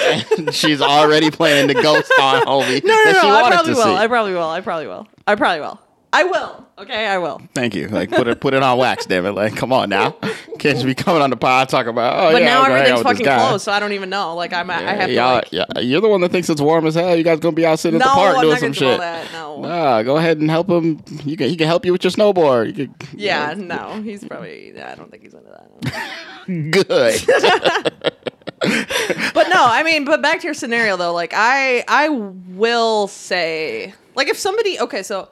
[0.00, 3.34] and She's already planning to ghost on homie No, no, that no.
[3.34, 3.82] I probably will.
[3.82, 3.94] see.
[3.94, 4.48] I probably will.
[4.48, 5.08] I probably will.
[5.26, 5.80] I probably will.
[6.12, 6.66] I will.
[6.80, 7.42] Okay, I will.
[7.54, 7.88] Thank you.
[7.88, 9.32] Like put it put it on wax, damn it.
[9.32, 10.12] Like come on now.
[10.58, 12.74] Can't just be coming on the pod talking about oh But yeah, now I'm gonna
[12.74, 13.48] hang everything's with fucking this guy.
[13.48, 14.34] closed, so I don't even know.
[14.34, 15.12] Like I'm, I have to.
[15.14, 17.14] y'all, Like, yeah, you're the one that thinks it's warm as hell.
[17.14, 18.80] You guys gonna be out sitting no, at the park I'm doing not some gonna
[18.80, 19.00] do all shit.
[19.00, 19.32] that.
[19.32, 19.60] No.
[19.60, 21.02] Nah, go ahead and help him.
[21.24, 22.68] You can he can help you with your snowboard.
[22.68, 24.00] You can, Yeah, no.
[24.02, 24.80] He's probably.
[24.80, 26.46] I don't think he's into that.
[26.70, 27.20] good.
[29.34, 31.12] but no, I mean, but back to your scenario though.
[31.12, 35.28] Like I, I will say, like if somebody, okay, so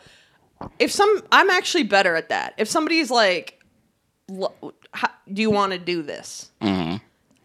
[0.79, 2.55] if some, I'm actually better at that.
[2.59, 3.63] If somebody's like,
[4.29, 4.55] "Lo-
[4.93, 6.51] how, do you want to do this?
[6.61, 6.97] Mm-hmm.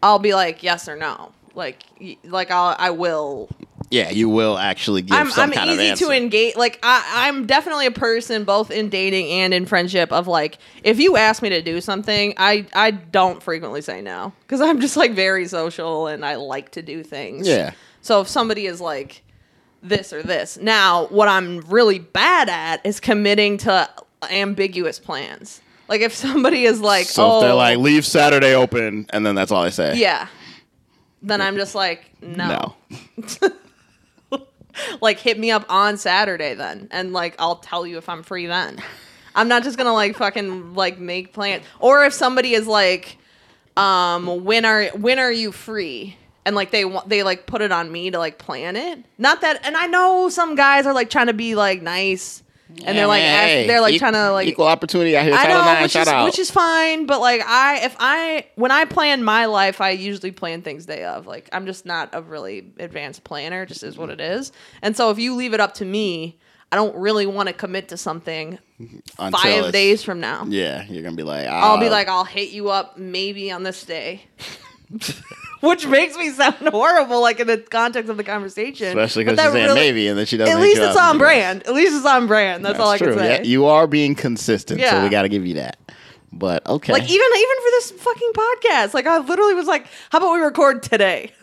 [0.01, 1.31] I'll be like yes or no.
[1.55, 3.49] Like, y- like I'll, I will
[3.93, 6.05] yeah, you will actually give I'm, some I'm kind of easy answer.
[6.05, 6.55] to engage.
[6.55, 10.99] Like I, I'm definitely a person both in dating and in friendship of like if
[10.99, 14.97] you ask me to do something, I I don't frequently say no because I'm just
[14.97, 17.47] like very social and I like to do things.
[17.47, 17.71] Yeah.
[18.01, 19.22] So if somebody is like
[19.83, 23.89] this or this, now what I'm really bad at is committing to
[24.31, 25.61] ambiguous plans.
[25.87, 29.35] Like if somebody is like, so oh, if they're like leave Saturday open, and then
[29.35, 29.95] that's all I say.
[29.97, 30.27] yeah,
[31.21, 32.75] then I'm just like, no.
[32.89, 33.51] No.
[35.01, 38.47] like hit me up on Saturday then and like I'll tell you if I'm free
[38.47, 38.81] then.
[39.35, 41.63] I'm not just gonna like fucking like make plans.
[41.79, 43.17] Or if somebody is like,
[43.75, 46.17] um, when are when are you free?
[46.45, 48.99] And like they want they like put it on me to like plan it.
[49.17, 52.43] Not that and I know some guys are like trying to be like nice
[52.85, 55.23] and they're like Yeah, ask- hey, they're like e- trying to like equal opportunity out
[55.25, 55.33] here.
[55.35, 56.25] I know, IX, which shout is out.
[56.25, 60.31] which is fine, but like I, if I, when I plan my life, I usually
[60.31, 61.27] plan things day of.
[61.27, 63.65] Like I'm just not a really advanced planner.
[63.67, 64.51] Just is what it is.
[64.81, 66.39] And so if you leave it up to me,
[66.71, 68.57] I don't really want to commit to something
[69.19, 70.45] Until five days from now.
[70.49, 73.61] Yeah, you're gonna be like, I'll be "Ah." like, I'll hit you up maybe on
[73.61, 74.23] this day.
[75.63, 78.87] Which makes me sound horrible, like in the context of the conversation.
[78.87, 80.53] especially because she's really- maybe, and then she doesn't.
[80.53, 81.63] At least it's on brand.
[81.65, 82.65] At least it's on brand.
[82.65, 83.11] That's, all I true.
[83.11, 83.35] can say.
[83.37, 85.77] Yeah, you are being consistent, so we got to give you that.
[86.33, 90.17] But okay, Like even even for this fucking podcast, like I literally was like, "How
[90.17, 91.31] about we record today?"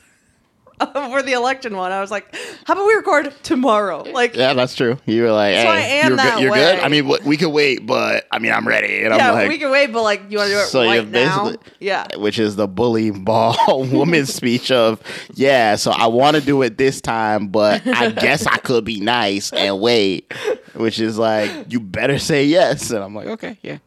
[1.10, 4.54] for the election one, I was like, "How about we record tomorrow?" Like, yeah, yeah,
[4.54, 4.98] that's true.
[5.06, 6.42] You were like, So I am you're, that good.
[6.42, 6.78] you're good.
[6.80, 9.02] I mean, we could wait, but I mean, I'm ready.
[9.04, 11.06] And I'm like, we can wait, but like, you want to do it So right
[11.08, 11.44] now?
[11.50, 13.56] basically- Yeah, which is the bully ball
[13.90, 15.00] woman's speech of,
[15.34, 19.00] yeah, so I want to do it this time, but I guess I could be
[19.00, 20.32] nice and wait,
[20.74, 22.90] which is like, you better say yes.
[22.90, 23.78] And I'm like, okay, yeah,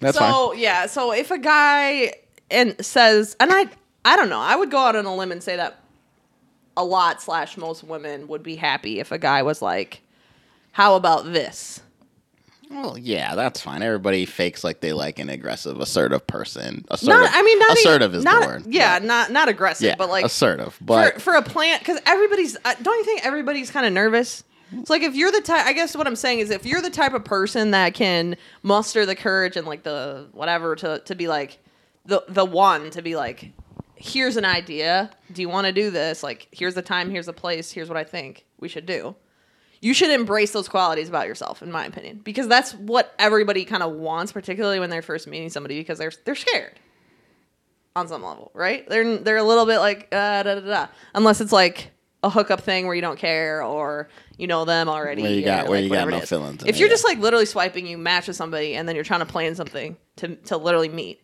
[0.00, 0.32] that's fine.
[0.32, 2.12] so yeah, so if a guy
[2.50, 3.66] and says, and I,
[4.04, 5.82] I don't know, I would go out on a limb and say that
[6.78, 10.00] a lot slash most women would be happy if a guy was like,
[10.72, 11.82] "How about this?"
[12.70, 13.82] Well, yeah, that's fine.
[13.82, 16.84] Everybody fakes like they like an aggressive, assertive person.
[16.90, 18.62] Assertive, Not, I mean, not assertive is not, the word.
[18.66, 20.78] Yeah, not not aggressive, yeah, but like assertive.
[20.80, 24.44] But for for a plant because everybody's uh, don't you think everybody's kind of nervous
[24.72, 26.90] it's like if you're the type i guess what i'm saying is if you're the
[26.90, 31.28] type of person that can muster the courage and like the whatever to to be
[31.28, 31.58] like
[32.04, 33.50] the the one to be like
[33.98, 35.10] here's an idea.
[35.32, 36.22] Do you want to do this?
[36.22, 39.16] Like, here's the time, here's the place, here's what I think we should do.
[39.80, 43.82] You should embrace those qualities about yourself, in my opinion, because that's what everybody kind
[43.82, 46.80] of wants, particularly when they're first meeting somebody, because they're they're scared
[47.94, 48.88] on some level, right?
[48.88, 51.92] They're they're a little bit like uh, da da da, unless it's like
[52.24, 55.22] a hookup thing where you don't care or you know them already.
[55.22, 57.46] Where you or, got- where like, you got no feelings If you're just like literally
[57.46, 60.88] swiping, you match with somebody, and then you're trying to plan something to to literally
[60.88, 61.20] meet.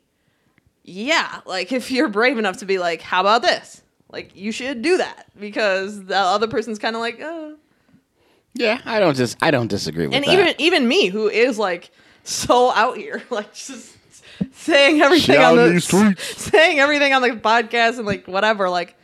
[0.84, 3.82] Yeah, like if you're brave enough to be like, how about this?
[4.10, 7.56] Like you should do that because the other person's kind of like, oh.
[8.52, 10.16] Yeah, I don't just I don't disagree with that.
[10.16, 10.32] and that.
[10.32, 11.90] even even me who is like
[12.22, 13.96] so out here, like just
[14.52, 16.22] saying everything Shit on the streets.
[16.42, 18.94] saying everything on the podcast and like whatever, like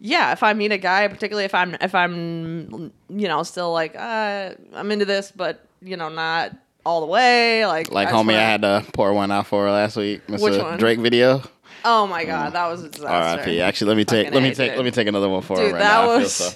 [0.00, 3.94] yeah, if I meet a guy, particularly if I'm if I'm you know still like
[3.96, 6.56] uh, I'm into this, but you know not
[6.88, 9.70] all the way, like like I homie, I had to pour one out for her
[9.70, 10.26] last week.
[10.26, 10.40] Mr.
[10.40, 10.78] Which one?
[10.78, 11.42] Drake video.
[11.84, 12.52] Oh my god, mm.
[12.54, 13.40] that was a disaster.
[13.40, 13.60] R.I.P.
[13.60, 14.78] Actually, let me take Fucking let me take dude.
[14.78, 16.16] let me take another one for her Dude, right that now.
[16.16, 16.50] Was so-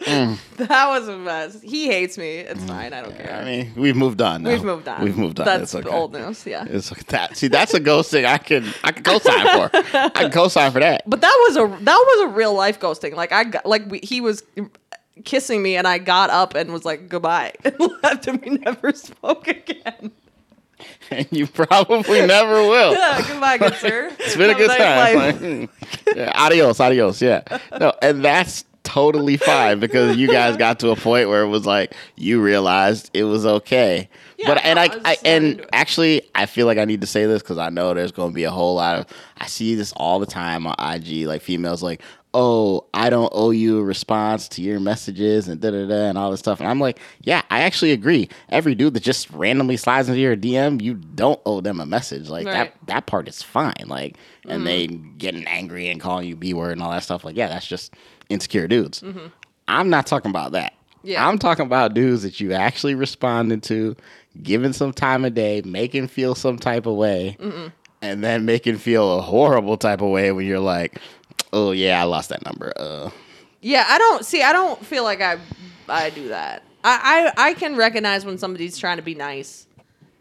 [0.00, 0.38] mm.
[0.56, 1.60] that was a mess.
[1.62, 2.38] He hates me.
[2.38, 2.68] It's mm.
[2.68, 2.92] fine.
[2.92, 3.34] I don't care.
[3.34, 4.42] I mean, we've moved on.
[4.42, 4.50] Now.
[4.50, 5.02] We've moved on.
[5.02, 5.46] We've moved on.
[5.46, 5.88] That's okay.
[5.88, 6.46] old news.
[6.46, 6.64] Yeah.
[6.68, 7.36] It's like that.
[7.36, 8.26] See, that's a ghosting.
[8.26, 9.70] I can I can co-sign for.
[9.74, 11.02] I can co-sign for that.
[11.06, 13.14] But that was a that was a real life ghosting.
[13.14, 14.42] Like I got like we, he was
[15.24, 18.92] kissing me and I got up and was like goodbye and left and we never
[18.94, 20.12] spoke again.
[21.10, 22.92] And you probably never will.
[22.92, 24.10] Yeah, goodbye, good sir.
[24.18, 25.60] It's been a good nice time.
[25.60, 27.20] Like, yeah, adios, adios.
[27.20, 27.42] Yeah.
[27.78, 31.66] No, and that's totally fine because you guys got to a point where it was
[31.66, 34.08] like you realized it was okay.
[34.38, 37.26] Yeah, but and no, I I and actually I feel like I need to say
[37.26, 39.06] this because I know there's going to be a whole lot of
[39.38, 43.50] I see this all the time on IG like females like oh I don't owe
[43.50, 46.68] you a response to your messages and da da da and all this stuff and
[46.68, 50.80] I'm like yeah I actually agree every dude that just randomly slides into your DM
[50.80, 52.86] you don't owe them a message like that Right.
[52.86, 53.86] that part is fine.
[53.86, 54.16] Like,
[54.46, 55.16] and they mm-hmm.
[55.16, 57.24] getting angry and calling you B word and all that stuff.
[57.24, 57.94] Like, yeah, that's just
[58.28, 59.00] insecure dudes.
[59.00, 59.26] Mm-hmm.
[59.68, 60.74] I'm not talking about that.
[61.02, 61.26] Yeah.
[61.26, 63.96] I'm talking about dudes that you actually responded to,
[64.42, 67.36] giving some time of day, making feel some type of way,
[68.02, 71.00] and then making feel a horrible type of way when you're like,
[71.52, 72.72] oh yeah, I lost that number.
[72.76, 73.10] Uh,
[73.60, 74.42] Yeah, I don't see.
[74.42, 75.38] I don't feel like I
[75.88, 76.62] I do that.
[76.82, 79.66] I, I I can recognize when somebody's trying to be nice,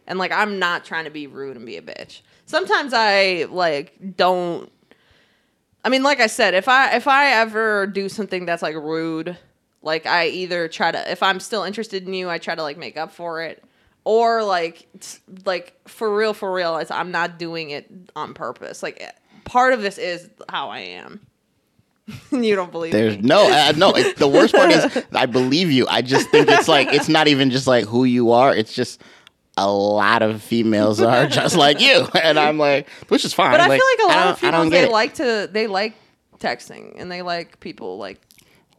[0.08, 2.22] and like I'm not trying to be rude and be a bitch.
[2.46, 4.72] Sometimes I like don't.
[5.86, 9.38] I mean, like I said, if I if I ever do something that's like rude,
[9.82, 12.78] like I either try to if I'm still interested in you, I try to like
[12.78, 13.64] make up for it,
[14.04, 14.88] or like
[15.46, 18.84] like for real for real, I'm not doing it on purpose.
[18.84, 19.02] Like
[19.50, 21.20] part of this is how I am.
[22.32, 23.24] you don't believe There's me.
[23.24, 23.92] no, uh, no.
[23.96, 25.88] It, the worst part is, I believe you.
[25.88, 28.56] I just think it's like it's not even just like who you are.
[28.56, 29.02] It's just
[29.58, 33.52] a lot of females are just like you, and I'm like, which is fine.
[33.52, 34.92] But I feel like a lot of females they it.
[34.92, 35.94] like to they like
[36.40, 38.22] texting and they like people like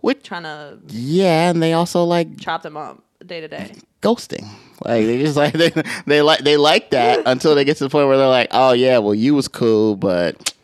[0.01, 3.75] Which, trying to yeah, and they also like chop them up day to day.
[4.03, 4.49] ghosting.
[4.85, 5.71] Like they just like they
[6.07, 8.73] they like they like that until they get to the point where they're like, oh
[8.73, 10.55] yeah, well you was cool, but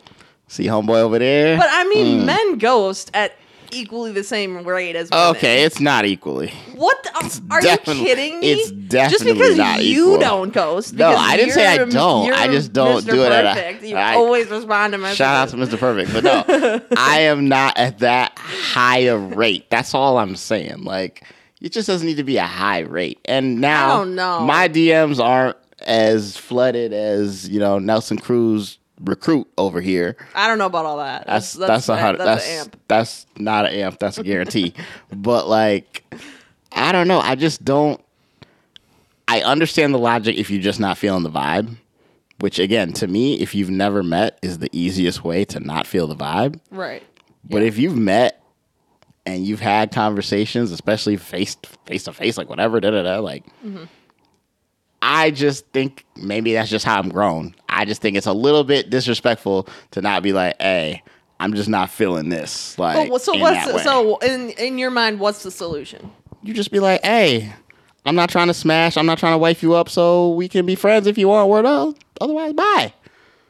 [0.49, 1.57] see homeboy over there.
[1.57, 2.27] But I mean, hmm.
[2.27, 3.33] men ghost at
[3.73, 5.37] equally the same rate as women.
[5.37, 6.53] okay, it's not equally.
[6.75, 8.53] What the, are you kidding me?
[8.53, 10.19] it's just definitely because not you equal.
[10.19, 10.95] don't ghost.
[10.95, 12.33] No, I didn't say I don't.
[12.33, 13.11] I just don't Mr.
[13.11, 15.19] do it at a- You I- always respond to messages.
[15.19, 15.79] Shout out to Mr.
[15.79, 16.13] Perfect.
[16.13, 19.69] But no, I am not at that high a rate.
[19.71, 20.85] That's all I'm saying.
[20.85, 21.25] Like,
[21.61, 23.21] it just doesn't need to be a high rate.
[23.25, 30.17] And now, my DMs aren't as flooded as, you know, Nelson Cruz recruit over here.
[30.35, 31.27] I don't know about all that.
[31.27, 32.19] That's that's, a hundred.
[32.19, 32.81] That's, That's an amp.
[32.89, 33.99] that's not an amp.
[33.99, 34.75] That's a guarantee.
[35.13, 36.05] but like,
[36.73, 37.21] I don't know.
[37.21, 38.01] I just don't.
[39.29, 41.77] I understand the logic if you're just not feeling the vibe.
[42.39, 46.07] Which again, to me, if you've never met, is the easiest way to not feel
[46.07, 46.61] the vibe.
[46.71, 47.03] Right.
[47.49, 48.43] But if you've met
[49.25, 51.57] and you've had conversations, especially face
[51.87, 53.47] face to face, like whatever, da da da, like.
[53.65, 53.85] Mm-hmm.
[55.03, 57.55] I just think maybe that's just how I'm grown.
[57.69, 61.03] I just think it's a little bit disrespectful to not be like, "Hey,
[61.39, 65.21] I'm just not feeling this." Like, so in what's so in in your mind?
[65.21, 66.11] What's the solution?
[66.43, 67.53] you just be like, "Hey,
[68.05, 68.97] I'm not trying to smash.
[68.97, 71.49] I'm not trying to wife you up, so we can be friends if you want.
[71.49, 71.97] Word else.
[72.21, 72.93] Otherwise, bye."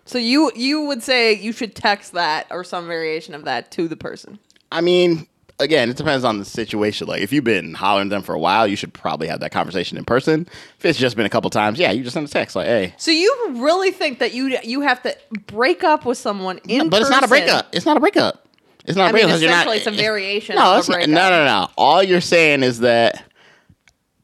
[0.05, 3.89] So you you would say you should text that or some variation of that to
[3.89, 4.39] the person.
[4.73, 5.27] I mean,
[5.59, 7.07] again, it depends on the situation.
[7.07, 9.53] Like, if you've been hollering at them for a while, you should probably have that
[9.53, 10.47] conversation in person.
[10.79, 12.95] If it's just been a couple times, yeah, you just send a text like, "Hey."
[12.99, 15.17] So you really think that you you have to
[15.47, 17.45] break up with someone in but it's not a person?
[17.47, 17.69] breakup.
[17.75, 18.47] It's not a breakup.
[18.85, 19.43] It's not a I mean, breakup not.
[19.51, 21.69] essentially, it's a variation No, of it's a not, no, no, no.
[21.77, 23.25] All you're saying is that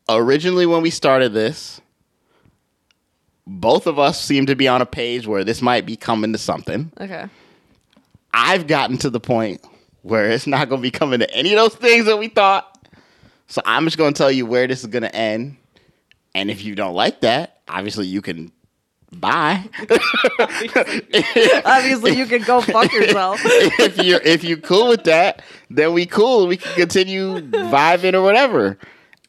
[0.08, 1.80] originally when we started this,
[3.46, 6.38] both of us seem to be on a page where this might be coming to
[6.38, 6.92] something.
[7.00, 7.26] Okay.
[8.32, 9.60] I've gotten to the point
[10.02, 12.68] where it's not going to be coming to any of those things that we thought.
[13.46, 15.56] So I'm just going to tell you where this is going to end.
[16.34, 18.52] And if you don't like that, obviously you can
[19.12, 19.68] bye.
[21.64, 23.40] Obviously, you can go fuck yourself.
[23.44, 26.46] if you're if you cool with that, then we cool.
[26.46, 28.78] We can continue vibing or whatever.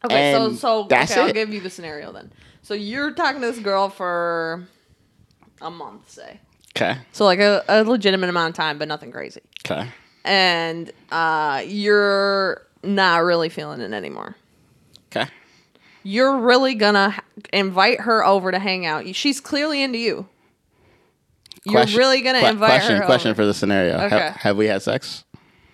[0.06, 2.32] Okay, so And so that's okay, I'll give you the scenario then.
[2.62, 4.68] So you're talking to this girl for
[5.62, 6.40] a month, say.
[6.76, 6.98] Okay.
[7.12, 9.42] So like a, a legitimate amount of time, but nothing crazy.
[9.66, 9.90] Okay.
[10.26, 14.36] And uh, you're not really feeling it anymore.
[15.16, 15.30] Okay.
[16.04, 19.16] You're really gonna h- invite her over to hang out.
[19.16, 20.28] She's clearly into you.
[21.66, 23.06] You're Question- really gonna que- invite question, her.
[23.06, 23.42] Question over.
[23.42, 23.98] for the scenario.
[23.98, 24.32] Ha- Okay.
[24.40, 25.24] have we had sex?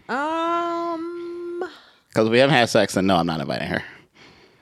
[0.07, 1.63] Um.
[2.09, 3.83] Because we haven't had sex, then no, I'm not inviting her.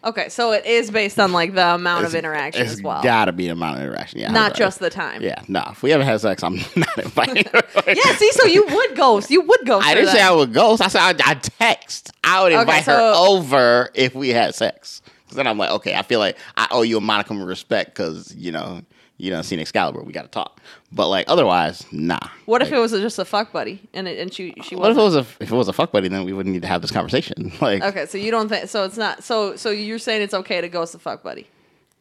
[0.03, 3.45] Okay, so it is based on like the amount of interaction as well, Gotta be
[3.47, 4.19] an amount of interaction.
[4.19, 4.31] Yeah.
[4.31, 4.55] not right.
[4.55, 5.21] just the time.
[5.21, 5.41] Yeah.
[5.47, 5.63] No.
[5.71, 7.61] If we haven't had sex, I'm not inviting her.
[7.87, 8.15] Yeah.
[8.15, 9.29] See, so you would ghost.
[9.31, 9.85] You would ghost.
[9.85, 10.21] I didn't say.
[10.21, 10.81] I would ghost.
[10.81, 12.11] I said I, I text.
[12.23, 15.01] I would Okay, invite her over if we had sex.
[15.23, 17.89] Because then I'm like, okay, I feel like I owe you a modicum of respect
[17.91, 18.81] because you know
[19.17, 20.03] you don't seen Excalibur.
[20.03, 20.61] We got to talk.
[20.91, 22.19] But like otherwise, nah.
[22.45, 24.91] What if Like, it was just a fuck buddy and it, and she she What
[24.91, 26.07] if it was a if it was a fuck buddy?
[26.07, 27.51] Then we wouldn't need to have this conversation.
[27.61, 28.05] Like, okay?
[28.05, 28.85] So you don't think so?
[28.85, 31.47] It's not so so you're saying it's okay to ghost a fuck buddy?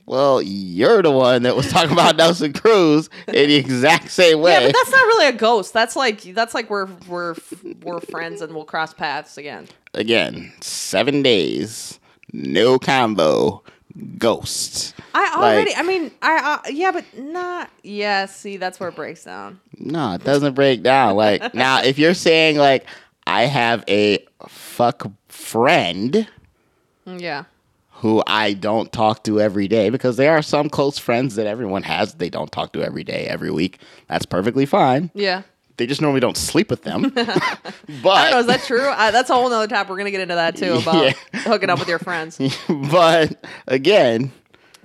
[0.06, 4.52] well, you're the one that was talking about Nelson Cruz in the exact same way.
[4.52, 5.72] Yeah, but that's not really a ghost.
[5.72, 7.34] That's like that's like we're we're
[7.82, 9.66] we're friends and we'll cross paths again.
[9.94, 11.98] Again, seven days,
[12.32, 13.64] no combo,
[14.18, 14.94] ghost.
[15.14, 15.70] I already.
[15.70, 17.70] Like- I mean, I uh, yeah, but not.
[17.82, 19.60] Yeah, see, that's where it breaks down.
[19.78, 21.16] No, it doesn't break down.
[21.16, 22.86] Like now, if you're saying like
[23.26, 26.28] I have a fuck friend
[27.06, 27.44] Yeah.
[27.90, 31.82] who I don't talk to every day because there are some close friends that everyone
[31.84, 33.80] has they don't talk to every day, every week.
[34.08, 35.10] That's perfectly fine.
[35.14, 35.42] Yeah.
[35.78, 37.10] They just normally don't sleep with them.
[37.14, 38.38] but I don't know.
[38.38, 38.88] Is that true?
[38.88, 39.90] I, that's a whole nother topic.
[39.90, 41.40] We're gonna get into that too about Yeah.
[41.40, 42.38] hooking up with your friends.
[42.68, 44.32] but again,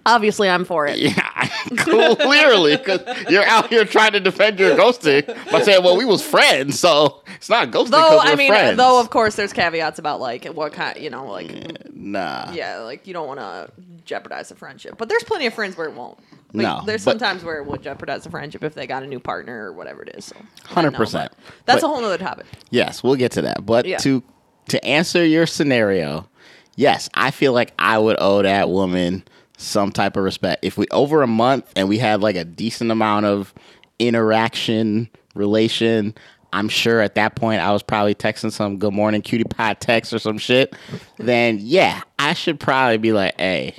[0.05, 0.97] Obviously, I'm for it.
[0.97, 1.13] yeah,
[1.77, 6.21] clearly, because you're out here trying to defend your ghosting by saying, "Well, we was
[6.23, 8.77] friends, so it's not ghosting." Though I mean, uh, friends.
[8.77, 12.79] though of course there's caveats about like what kind, you know, like mm, nah, yeah,
[12.79, 13.71] like you don't want to
[14.05, 14.95] jeopardize a friendship.
[14.97, 16.17] But there's plenty of friends where it won't.
[16.53, 19.19] Like, No, there's sometimes where it would jeopardize a friendship if they got a new
[19.21, 20.25] partner or whatever it is.
[20.25, 20.35] So
[20.65, 21.13] 100%.
[21.13, 21.31] That's
[21.65, 22.45] But- a whole nother topic.
[22.71, 23.65] Yes, we'll get to that.
[23.65, 23.97] But Yeah.
[23.99, 24.23] to
[24.69, 26.27] to answer your scenario,
[26.75, 29.23] yes, I feel like I would owe that woman
[29.61, 30.63] some type of respect.
[30.63, 33.53] If we over a month and we had like a decent amount of
[33.99, 36.13] interaction, relation,
[36.53, 40.13] I'm sure at that point I was probably texting some good morning cutie pie text
[40.13, 40.75] or some shit.
[41.17, 43.75] Then yeah, I should probably be like, hey,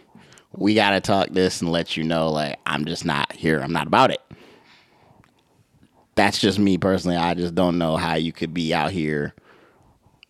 [0.54, 3.60] we gotta talk this and let you know like I'm just not here.
[3.60, 4.20] I'm not about it
[6.14, 7.16] that's just me personally.
[7.16, 9.34] I just don't know how you could be out here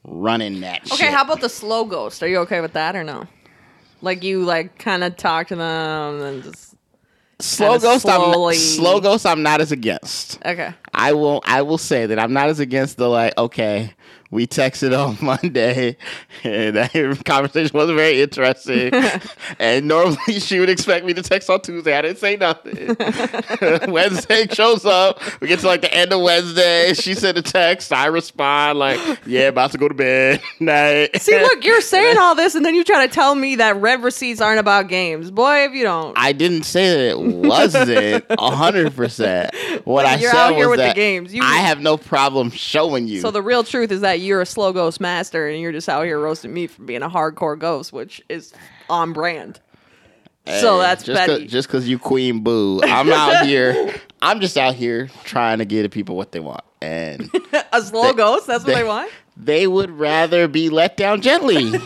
[0.04, 1.12] running that Okay, shit.
[1.12, 2.22] how about the slow ghost?
[2.22, 3.26] Are you okay with that or no?
[4.02, 6.74] Like you like kind of talk to them and just
[7.40, 8.02] slow ghost?
[8.02, 9.24] slowly- I'm slow ghost.
[9.24, 10.38] I'm not as against.
[10.44, 10.74] okay.
[10.92, 11.40] I will.
[11.46, 13.32] I will say that I'm not as against the like.
[13.38, 13.94] Okay,
[14.32, 15.96] we texted on Monday,
[16.42, 16.92] and that
[17.26, 18.90] conversation wasn't very interesting.
[19.60, 21.96] and normally she would expect me to text on Tuesday.
[21.96, 22.96] I didn't say nothing.
[23.92, 25.20] Wednesday shows up.
[25.40, 26.94] We get to like the end of Wednesday.
[26.94, 27.92] She sent a text.
[27.92, 31.20] I respond like, "Yeah, about to go to bed." Night.
[31.20, 34.02] See, look, you're saying all this, and then you try to tell me that read
[34.02, 35.30] receipts aren't about games.
[35.30, 39.54] Boy, if you don't, I didn't say that it wasn't hundred percent.
[39.84, 41.34] What I said was that games.
[41.34, 43.20] You- I have no problem showing you.
[43.20, 46.04] so the real truth is that you're a slow ghost master, and you're just out
[46.04, 48.52] here roasting me for being a hardcore ghost, which is
[48.88, 49.61] on brand.
[50.46, 51.42] so that's just Betty.
[51.44, 52.80] Cause, just because you queen boo.
[52.82, 53.94] I'm out here.
[54.20, 57.30] I'm just out here trying to give the people what they want, and
[57.72, 58.46] a slow ghost.
[58.46, 59.11] That's what they- they want.
[59.37, 61.72] they would rather be let down gently.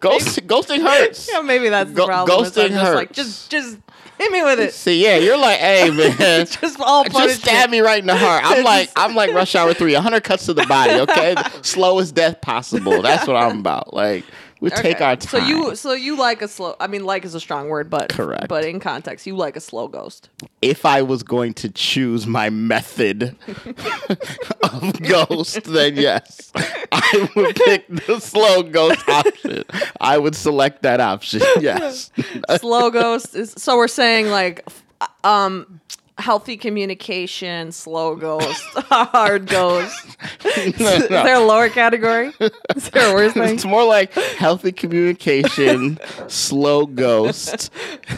[0.00, 1.28] Ghost, ghosting hurts.
[1.32, 2.40] Yeah, maybe that's the Go- problem.
[2.44, 3.16] ghosting just like hurts.
[3.16, 3.78] just just
[4.22, 4.72] hit me with it.
[4.72, 8.42] See, yeah, you're like, hey man, Just all just stab me right in the heart.
[8.44, 11.00] I'm like, I'm like Rush Hour Three, 100 cuts to the body.
[11.00, 13.02] Okay, slowest death possible.
[13.02, 13.92] That's what I'm about.
[13.94, 14.24] Like,
[14.62, 15.28] we take our time.
[15.28, 18.08] So you so you like a slow I mean like is a strong word, but
[18.10, 18.48] Correct.
[18.48, 20.28] But in context, you like a slow ghost.
[20.62, 23.36] if I was going to choose my method
[24.62, 26.52] of ghost, then yes,
[26.92, 29.64] I would pick the slow ghost option.
[30.00, 31.42] I would select that option.
[31.60, 32.10] Yes.
[32.60, 34.64] slow ghost is so we're saying like
[35.24, 35.80] um
[36.22, 40.06] healthy communication, slow ghost, hard ghost.
[40.78, 42.32] No, Is there a lower category?
[42.76, 43.54] Is there a worse thing?
[43.54, 45.98] It's more like healthy communication,
[46.28, 47.70] slow ghost.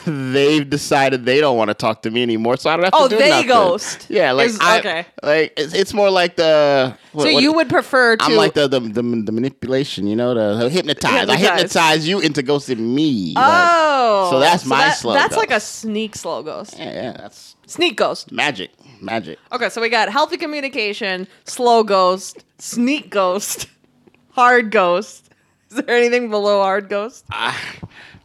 [0.05, 2.99] They've decided they don't want to talk to me anymore, so I don't have to
[2.99, 3.49] Oh, do they nothing.
[3.49, 4.07] ghost.
[4.11, 5.07] Yeah, like Is- I, okay.
[5.23, 6.97] like it's, it's more like the.
[7.15, 10.17] What- So what- you would prefer to I'm like the, the the the manipulation, you
[10.17, 11.29] know, the, the hypnotize.
[11.29, 12.07] I Hypnotize.
[12.09, 13.35] you into ghosting me.
[13.35, 16.77] like- Oh, So that's my that- slow That's like a sneak slow ghost.
[16.79, 18.31] yeah, yeah, that's Sneak ghost.
[18.33, 19.39] magic, magic.
[19.53, 23.67] Okay, so we got healthy communication, slow ghost, sneak ghost,
[24.33, 25.31] hard ghost.
[25.71, 27.25] Is there anything below hard ghost?
[27.33, 27.57] I,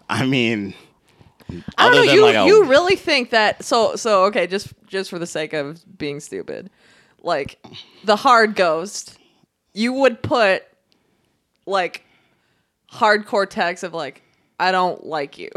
[0.10, 0.74] I mean,
[1.78, 2.12] I don't know.
[2.14, 3.64] You like a- you really think that?
[3.64, 6.70] So so okay, just just for the sake of being stupid,
[7.24, 7.60] like
[8.04, 9.18] the hard ghost,
[9.74, 10.64] you would put
[11.66, 12.04] like
[12.92, 14.22] hardcore text of like
[14.60, 15.50] I don't like you.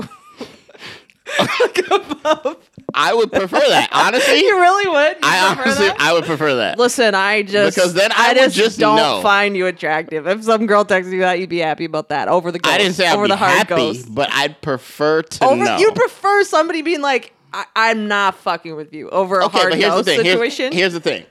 [1.38, 2.56] like above.
[2.94, 3.88] I would prefer that.
[3.92, 5.12] Honestly, you really would.
[5.16, 6.00] You I honestly, that?
[6.00, 6.78] I would prefer that.
[6.78, 9.20] Listen, I just Because then I would just, just don't know.
[9.22, 10.26] find you attractive.
[10.26, 12.78] If some girl texts you that, you'd be happy about that over the ghost, I
[12.78, 14.14] didn't say I'd over be the hard happy, ghost.
[14.14, 15.78] but I'd prefer to Over, know.
[15.78, 19.70] you prefer somebody being like, I- "I'm not fucking with you" over a okay, hard
[19.72, 20.24] but here's the ghost thing.
[20.24, 20.72] Here's, situation.
[20.72, 21.24] here's the thing.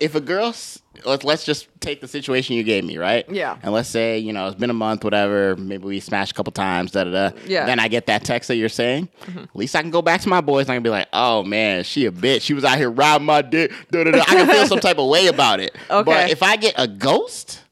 [0.00, 0.54] If a girl,
[1.04, 3.28] let's let's just take the situation you gave me, right?
[3.28, 3.58] Yeah.
[3.62, 5.56] And let's say you know it's been a month, whatever.
[5.56, 7.36] Maybe we smashed a couple times, da da da.
[7.46, 7.60] Yeah.
[7.60, 7.66] Mm-hmm.
[7.66, 9.08] Then I get that text that you're saying.
[9.36, 11.42] At least I can go back to my boys and I can be like, oh
[11.42, 12.42] man, she a bitch.
[12.42, 13.72] She was out here robbing my dick.
[13.90, 14.20] Da da da.
[14.20, 15.74] I can feel some type of way about it.
[15.90, 16.04] Okay.
[16.04, 17.62] But if I get a ghost,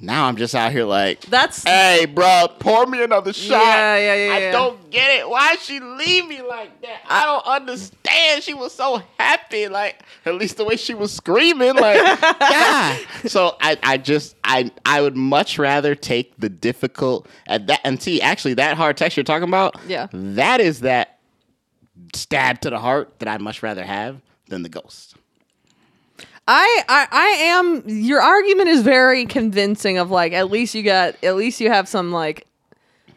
[0.00, 1.20] now I'm just out here like.
[1.22, 3.60] That's Hey, bro, pour me another shot.
[3.60, 4.52] Yeah, yeah, yeah, I yeah.
[4.52, 5.28] don't get it.
[5.28, 7.00] Why she leave me like that?
[7.08, 8.42] I don't understand.
[8.42, 11.96] She was so happy, like at least the way she was screaming, like
[12.40, 12.98] yeah.
[13.26, 17.80] So I, I just, I, I would much rather take the difficult at that.
[17.84, 20.08] And see, actually, that hard text you're talking about, Yeah.
[20.12, 21.18] that is that
[22.14, 25.14] stab to the heart that I'd much rather have than the ghost.
[26.52, 27.26] I, I I
[27.56, 27.82] am.
[27.86, 29.98] Your argument is very convincing.
[29.98, 32.46] Of like, at least you got, at least you have some like,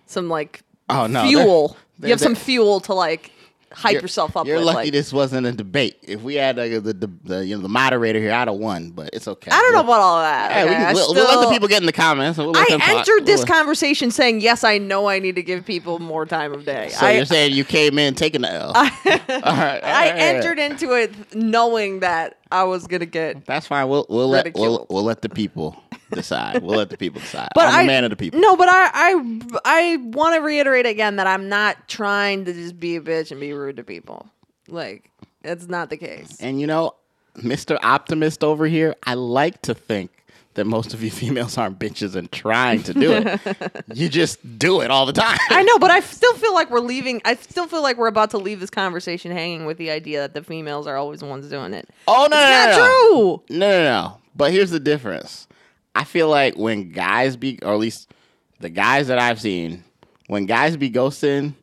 [0.06, 1.78] some like Oh no, fuel.
[1.98, 3.32] there- you have some fuel to like
[3.74, 4.66] hype You're- yourself up You're with.
[4.66, 5.98] lucky like- this wasn't a debate.
[6.04, 8.92] If we had uh, the, the, the you know the moderator here, I'd have won.
[8.92, 9.52] But it's okay.
[9.52, 10.52] I don't know We'll- about all that.
[10.52, 10.78] Yeah, we okay?
[10.78, 12.38] can, I we'll, we'll let the people get in the comments.
[12.38, 16.26] We'll I entered this conversation saying, yes, I know I need to give people more
[16.26, 16.90] time of day.
[16.90, 18.72] So I, you're saying you came in taking the L?
[18.76, 18.90] I,
[19.30, 23.46] all right, all I right, entered into it knowing that I was gonna get.
[23.46, 23.88] That's fine.
[23.90, 25.76] We'll we'll let we'll, we'll let the people
[26.16, 26.62] decide.
[26.64, 27.50] We'll let the people decide.
[27.56, 28.40] But I'm I a man of the people.
[28.40, 32.80] No, but I I I want to reiterate again that I'm not trying to just
[32.80, 34.28] be a bitch and be rude to people.
[34.68, 35.10] Like
[35.42, 36.38] that's not the case.
[36.40, 36.96] And you know,
[37.38, 37.78] Mr.
[37.84, 40.12] Optimist over here, I like to think
[40.56, 43.84] that most of you females aren't bitches and trying to do it.
[43.96, 45.38] you just do it all the time.
[45.50, 47.22] I know, but I still feel like we're leaving.
[47.26, 50.36] I still feel like we're about to leave this conversation hanging with the idea that
[50.36, 51.90] the females are always the ones doing it.
[52.08, 53.42] Oh no, It's no, no.
[53.48, 53.58] true.
[53.58, 54.18] No, no, no.
[54.36, 55.48] But here's the difference.
[55.96, 58.12] I feel like when guys be, or at least
[58.60, 59.84] the guys that I've seen,
[60.28, 61.54] when guys be ghosting,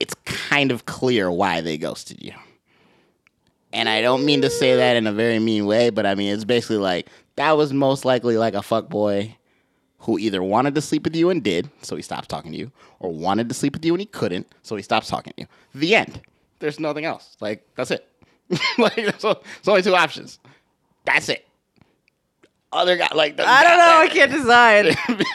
[0.00, 2.32] it's kind of clear why they ghosted you.
[3.72, 6.34] And I don't mean to say that in a very mean way, but I mean
[6.34, 9.36] it's basically like that was most likely like a fuck boy
[9.98, 12.72] who either wanted to sleep with you and did, so he stops talking to you,
[12.98, 15.46] or wanted to sleep with you and he couldn't, so he stops talking to you.
[15.74, 16.20] The end.
[16.58, 17.36] There's nothing else.
[17.40, 18.06] Like that's it.
[18.78, 19.24] like there's,
[19.66, 20.38] only two options.
[21.04, 21.46] That's it.
[22.72, 23.98] Other guy like the I don't know.
[23.98, 24.86] I can't decide.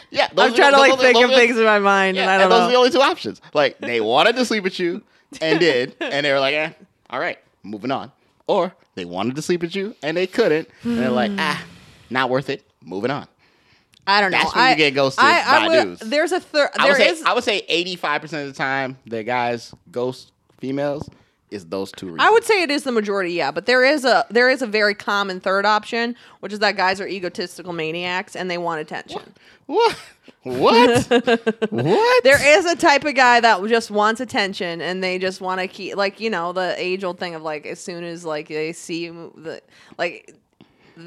[0.10, 2.32] yeah, those I'm trying to like think those of things in my mind, Yeah, and
[2.32, 3.42] I don't those are the only two options.
[3.54, 5.04] Like they wanted to sleep with you
[5.42, 6.72] and did, and they were like, eh,
[7.10, 8.12] all right, moving on.
[8.48, 11.64] Or they wanted to sleep with you and they couldn't, and they're like, ah,
[12.10, 13.28] not worth it, moving on.
[14.08, 14.38] I don't know.
[14.38, 16.10] That's when you get ghosted I, I by would- dudes.
[16.10, 16.70] There's a third.
[16.80, 17.24] I would There say.
[17.26, 21.08] I would say eighty five percent of the time the guys ghost females
[21.50, 22.22] is those two reasons.
[22.22, 24.68] I would say it is the majority, yeah, but there is a there is a
[24.68, 29.22] very common third option, which is that guys are egotistical maniacs and they want attention.
[29.66, 29.98] what
[30.44, 31.08] what
[31.70, 35.62] what There is a type of guy that just wants attention and they just want
[35.62, 38.48] to keep like you know the age old thing of like as soon as like
[38.48, 39.62] they see you the
[39.98, 40.36] like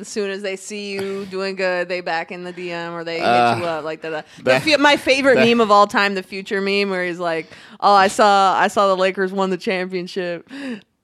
[0.00, 3.18] as soon as they see you doing good they back in the DM or they
[3.18, 4.26] hit you Uh, up like that.
[4.38, 7.46] The that- my favorite that- meme of all time, the future meme where he's like,
[7.80, 10.48] "Oh, I saw I saw the Lakers won the championship."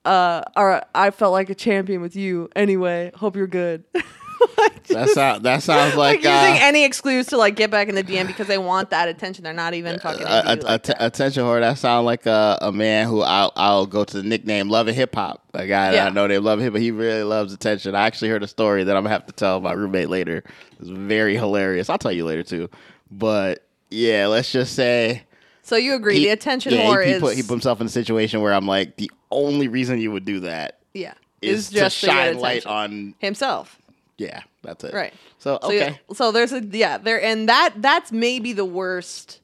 [0.05, 2.49] Uh, or I felt like a champion with you.
[2.55, 3.83] Anyway, hope you're good.
[4.87, 7.95] That just- that sounds like, like, uh, using any excuse to like get back in
[7.95, 9.43] the DM because they want that attention.
[9.43, 10.21] They're not even fucking.
[10.21, 11.59] into a, like attention whore.
[11.59, 14.95] That sound like a, a man who I'll, I'll go to the nickname Love and
[14.95, 15.43] Hip Hop.
[15.53, 16.05] A guy that Yeah.
[16.05, 17.95] I know they love him, but he really loves attention.
[17.95, 20.43] I actually heard a story that I'm gonna have to tell my roommate later.
[20.79, 21.89] It's very hilarious.
[21.89, 22.69] I'll tell you later too.
[23.11, 25.23] But yeah, let's just say
[25.63, 26.17] So you agree?
[26.19, 28.41] he- the attention yeah, whore he, he is put he put himself in a situation
[28.41, 31.13] where I'm like the only reason you would do that Yeah.
[31.41, 33.15] is, Is just to shine light on.
[33.19, 33.77] himself.
[34.17, 34.93] Yeah, that's it.
[34.93, 35.13] Right.
[35.37, 39.41] So So, okay, yeah, so there's a yeah there and that that's maybe the worst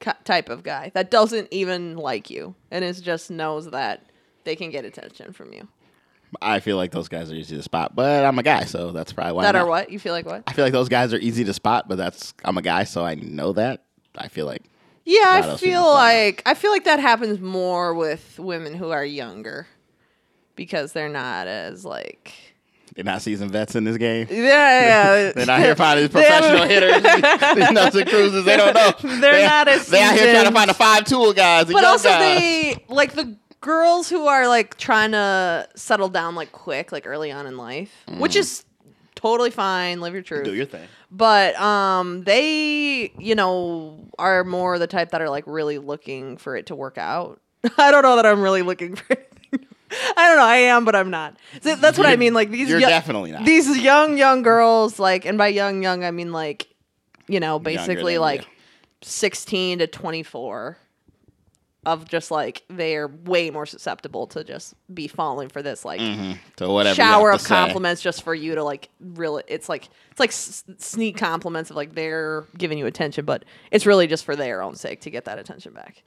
[0.00, 4.04] ki- type of guy that doesn't even like you and is just knows that
[4.44, 5.66] they can get attention from you.
[6.42, 9.12] I feel like those guys are easy to spot, but I'm a guy, so that's
[9.12, 9.42] probably why.
[9.44, 10.42] that I'm are not- what you feel like what?
[10.46, 13.04] I feel like those guys are easy to spot, but that's I'm a guy, so
[13.04, 13.82] I know that.
[14.16, 14.62] I feel like
[15.04, 15.90] Yeah, I feel females don't know.
[15.92, 19.66] like I feel like that happens more with women who are younger
[20.56, 22.34] because they're not as like
[22.96, 24.26] they're not seasoned vets in this game.
[24.30, 24.36] yeah
[25.26, 25.32] yeah.
[25.36, 27.02] They're not here finding professional hitters.
[27.02, 28.92] These nuts and cruisers, they don't know.
[29.20, 31.66] They're They- not as They're out here trying to find the five tool guys.
[31.70, 32.40] But also guys.
[32.40, 37.32] they like the girls who are like trying to settle down like quick like early
[37.32, 38.64] on in life which is
[39.16, 40.86] totally fine live your truth do your thing.
[41.10, 46.54] but um they you know are more the type that are like really looking for
[46.54, 47.40] it to work out
[47.78, 49.35] i don't know that i'm really looking for anything
[49.90, 52.68] i don't know i am but i'm not so that's what i mean like these
[52.68, 53.44] you're yo- definitely not.
[53.44, 56.68] these young young girls like and by young young i mean like
[57.28, 58.46] you know basically than like you.
[59.02, 60.78] 16 to 24
[61.84, 66.36] of just like they're way more susceptible to just be falling for this like Mhm.
[66.58, 66.90] So whatever.
[66.90, 67.54] you shower have of to say.
[67.54, 71.76] compliments just for you to like really it's like it's like s- sneak compliments of
[71.76, 75.26] like they're giving you attention but it's really just for their own sake to get
[75.26, 76.02] that attention back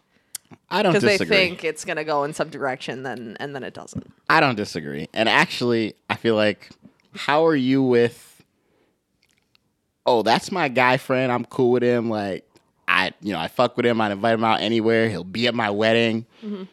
[0.70, 3.64] I don't because they think it's going to go in some direction then and then
[3.64, 5.08] it doesn't I don't disagree.
[5.14, 6.70] And actually, I feel like,
[7.14, 8.44] how are you with?
[10.06, 11.32] Oh, that's my guy friend.
[11.32, 12.10] I'm cool with him.
[12.10, 12.48] Like,
[12.88, 14.02] I, you know, I fuck with him.
[14.02, 15.10] I invite him out anywhere.
[15.10, 16.26] He'll be at my wedding.
[16.44, 16.64] Mm-hmm.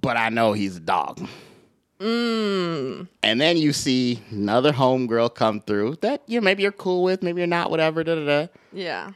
[0.00, 1.20] But I know he's a dog.
[2.00, 7.02] mm, And then you see another homegirl come through that you know, maybe you're cool
[7.02, 8.02] with, maybe you're not, whatever.
[8.02, 8.46] Da da da.
[8.72, 9.10] yeah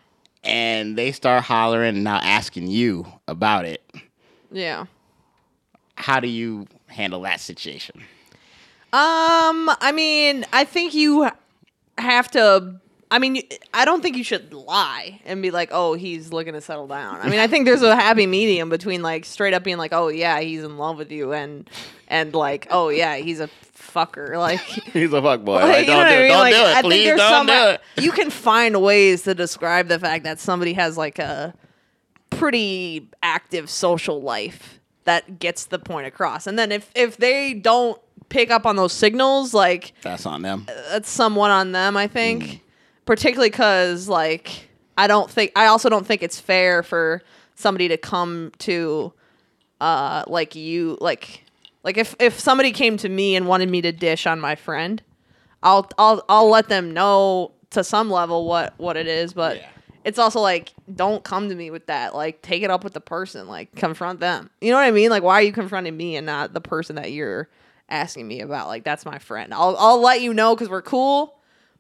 [0.45, 3.83] And they start hollering and now asking you about it.
[4.51, 4.87] yeah
[5.97, 8.03] How do you handle that situation?
[8.91, 11.29] Um, I mean, I think you
[11.99, 12.81] have to.
[13.11, 13.43] I mean,
[13.75, 17.21] I don't think you should lie and be like, "Oh, he's looking to settle down."
[17.21, 20.09] I mean, I think there's a happy medium between like straight up being like, "Oh
[20.09, 21.69] yeah, he's in love with you," and
[22.09, 23.49] and like, "Oh yeah, he's a
[23.93, 24.61] fucker." Like,
[24.93, 25.55] He's a fuck boy.
[25.61, 26.21] like, Like, you know don't do it.
[26.21, 26.29] mean?
[26.31, 26.83] Don't Like, do it.
[26.83, 27.81] Please don't some do it.
[27.99, 31.55] you can find ways to describe the fact that somebody has like a
[32.31, 36.47] pretty active social life that gets the point across.
[36.47, 40.67] And then if if they don't pick up on those signals, like That's on them.
[40.91, 42.45] that's somewhat on them, I think.
[42.45, 42.61] Mm.
[43.07, 44.69] Particularly because, like,
[44.99, 47.23] I don't think, I also don't think it's fair for
[47.55, 49.15] somebody to come to,
[49.81, 51.43] uh, like you, like,
[51.89, 55.03] like if if somebody came to me and wanted me to dish on my friend,
[55.63, 59.57] I'll I'll I'll let them know to some level what what it is, but.
[59.57, 59.69] Yeah.
[60.05, 62.15] It's also like, don't come to me with that.
[62.15, 63.47] Like, take it up with the person.
[63.47, 64.49] Like, confront them.
[64.59, 65.11] You know what I mean?
[65.11, 67.51] Like, why are you confronting me and not the person that you're
[67.91, 68.69] asking me about?
[68.69, 69.53] Like, that's my friend.
[69.53, 71.38] I'll I'll let you know because we're cool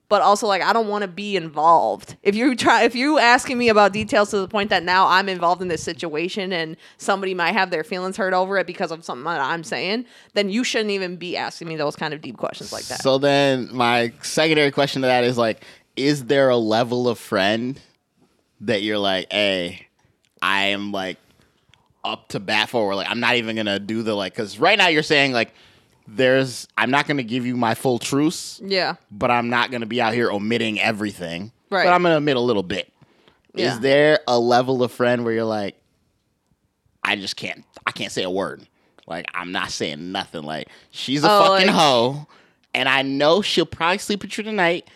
[0.08, 2.16] but also like I don't want to be involved.
[2.22, 5.28] If you try if you asking me about details to the point that now I'm
[5.28, 9.04] involved in this situation and somebody might have their feelings hurt over it because of
[9.04, 12.36] something that I'm saying, then you shouldn't even be asking me those kind of deep
[12.36, 13.02] questions like that.
[13.02, 15.64] So then my secondary question to that is like,
[15.96, 17.80] is there a level of friend
[18.62, 19.86] that you're like, hey,
[20.40, 21.18] I am like
[22.04, 24.78] up to bat for, or like I'm not even gonna do the like, because right
[24.78, 25.52] now you're saying like,
[26.10, 28.94] there's I'm not gonna give you my full truce, yeah.
[29.10, 31.52] but I'm not gonna be out here omitting everything.
[31.70, 31.84] Right.
[31.84, 32.90] But I'm gonna omit a little bit.
[33.54, 33.72] Yeah.
[33.72, 35.76] Is there a level of friend where you're like,
[37.02, 38.66] I just can't I can't say a word.
[39.06, 40.42] Like I'm not saying nothing.
[40.42, 42.26] Like she's a Oh, fucking like- hoe,
[42.74, 44.88] and I know she'll probably sleep with you tonight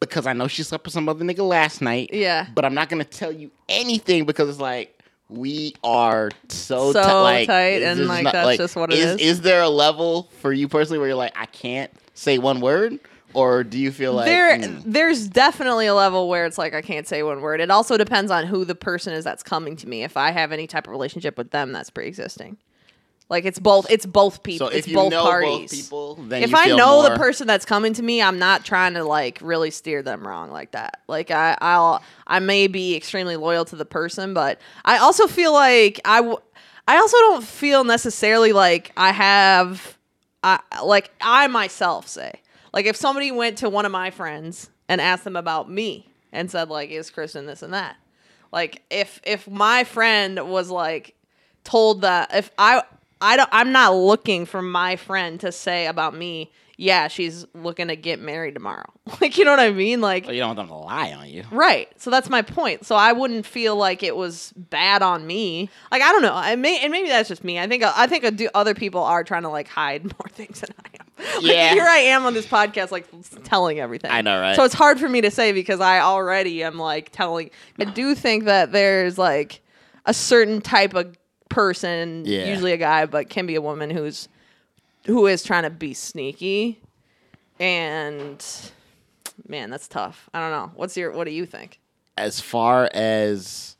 [0.00, 2.10] because I know she slept with some other nigga last night.
[2.12, 2.46] Yeah.
[2.54, 4.97] But I'm not gonna tell you anything because it's like
[5.28, 9.14] we are so, So ti- like, tight, and, like, not- that's just what it is.
[9.14, 9.20] is.
[9.20, 12.98] Is there a level for you personally where you're like I can't say one word,
[13.34, 16.82] or do you feel like there mm, there's definitely a level where it's like I
[16.82, 17.60] can't say one word.
[17.60, 20.02] It also depends on who the person is that's coming to me.
[20.02, 22.56] If I have any type of relationship with them that's pre-existing.
[23.30, 24.68] Like it's both it's both people.
[24.68, 25.70] so it's you both know parties.
[25.70, 28.94] both people, then if I know the person that's coming to me, I'm not trying
[28.94, 31.02] to like really steer them wrong like that.
[31.08, 35.52] Like I, I'll, I may be extremely loyal to the person, but I also feel
[35.52, 36.38] like I, w-
[36.86, 39.98] I also don't feel necessarily like I have,
[40.42, 42.32] I like I myself say,
[42.72, 46.50] like if somebody went to one of my friends and asked them about me and
[46.50, 47.96] said like, is Kristen this and that,
[48.52, 51.14] like if if my friend was like
[51.62, 52.82] told that if I
[53.20, 53.48] I don't.
[53.52, 56.50] I'm not looking for my friend to say about me.
[56.80, 58.84] Yeah, she's looking to get married tomorrow.
[59.20, 60.00] Like, you know what I mean?
[60.00, 61.42] Like, But you don't want them to lie on you.
[61.50, 61.88] Right.
[61.96, 62.84] So that's my point.
[62.86, 65.70] So I wouldn't feel like it was bad on me.
[65.90, 66.34] Like I don't know.
[66.34, 67.58] I may and maybe that's just me.
[67.58, 70.88] I think I think other people are trying to like hide more things than I
[71.00, 71.42] am.
[71.42, 71.72] Like, Yeah.
[71.72, 73.08] Here I am on this podcast, like
[73.44, 74.10] telling everything.
[74.12, 74.54] I know, right?
[74.54, 77.50] So it's hard for me to say because I already am like telling.
[77.80, 79.62] I do think that there's like
[80.06, 81.16] a certain type of
[81.48, 82.46] person, Yeah.
[82.46, 84.28] usually a guy, but can be a woman who's
[85.06, 86.80] who is trying to be sneaky,
[87.60, 88.44] and
[89.48, 90.28] man, that's tough.
[90.34, 90.72] I don't know.
[90.76, 91.78] What's your what do you think?
[92.16, 93.76] As far as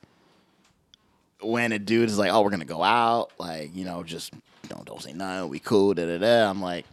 [1.40, 4.32] when a dude is like, "Oh, we're gonna go out," like you know, just
[4.68, 5.48] don't don't say nothing.
[5.50, 5.94] We cool.
[5.94, 6.48] Da da da.
[6.50, 6.84] I'm like,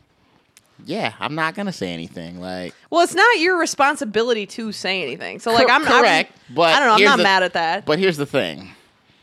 [0.85, 2.39] yeah, I'm not gonna say anything.
[2.41, 5.39] Like, Well, it's not your responsibility to say anything.
[5.39, 6.93] So like I'm I'm- correct, but I don't know.
[6.95, 7.85] I'm not the- mad at that.
[7.85, 8.69] But here's the thing: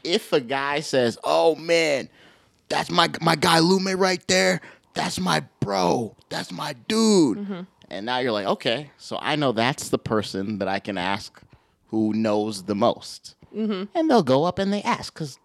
[0.05, 2.09] if a guy says, "Oh man,
[2.69, 4.61] that's my my guy Lume right there.
[4.95, 6.17] That's my bro.
[6.29, 7.61] That's my dude," Mm-hmm.
[7.91, 11.41] and now you're like, okay, so I know that's the person that I can ask
[11.89, 13.85] who knows the most, mm-hmm.
[13.97, 15.39] and they'll go up and they ask because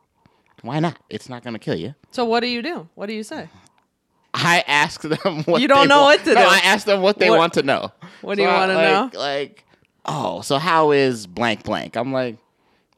[0.62, 0.97] why not?
[1.10, 1.93] It's not gonna kill you.
[2.12, 2.88] so what do you do?
[2.95, 3.49] What do you say?
[4.34, 6.20] I ask them what You don't they know want.
[6.20, 6.47] what to no, do.
[6.47, 7.91] I ask them what they What- want to know.
[8.22, 9.20] what do you wanna like- know?
[9.20, 9.64] Like,
[10.05, 11.95] oh, so how is blank blank?
[11.95, 12.38] I'm like,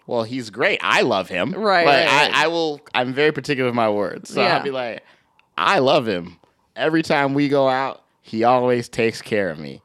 [0.09, 0.79] well, he's great.
[0.81, 1.51] I love him.
[1.53, 2.35] Right, Like, right, right.
[2.35, 2.81] I, I will.
[2.95, 4.33] I'm very particular with my words.
[4.33, 4.57] So Yeah.
[4.57, 5.03] I'll be like,
[5.57, 6.37] I love him.
[6.75, 9.81] Every time we go out, he always takes care of me.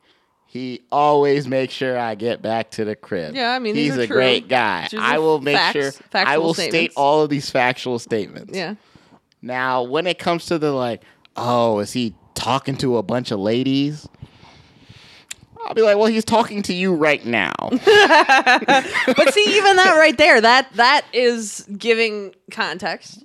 [0.46, 3.34] He always makes sure I get back to the crib.
[3.34, 4.16] Yeah, I mean, he's a true.
[4.16, 4.86] great guy.
[4.90, 5.92] These I will make facts- sure.
[6.14, 8.56] I will state all of these factual statements.
[8.56, 8.76] Yeah.
[9.42, 11.02] Now, when it comes to the like,
[11.36, 14.08] oh, is he talking to a bunch of ladies?
[15.66, 17.54] I'll be like, well, he's talking to you right now.
[17.70, 23.24] But see, even that right there, that that is giving context.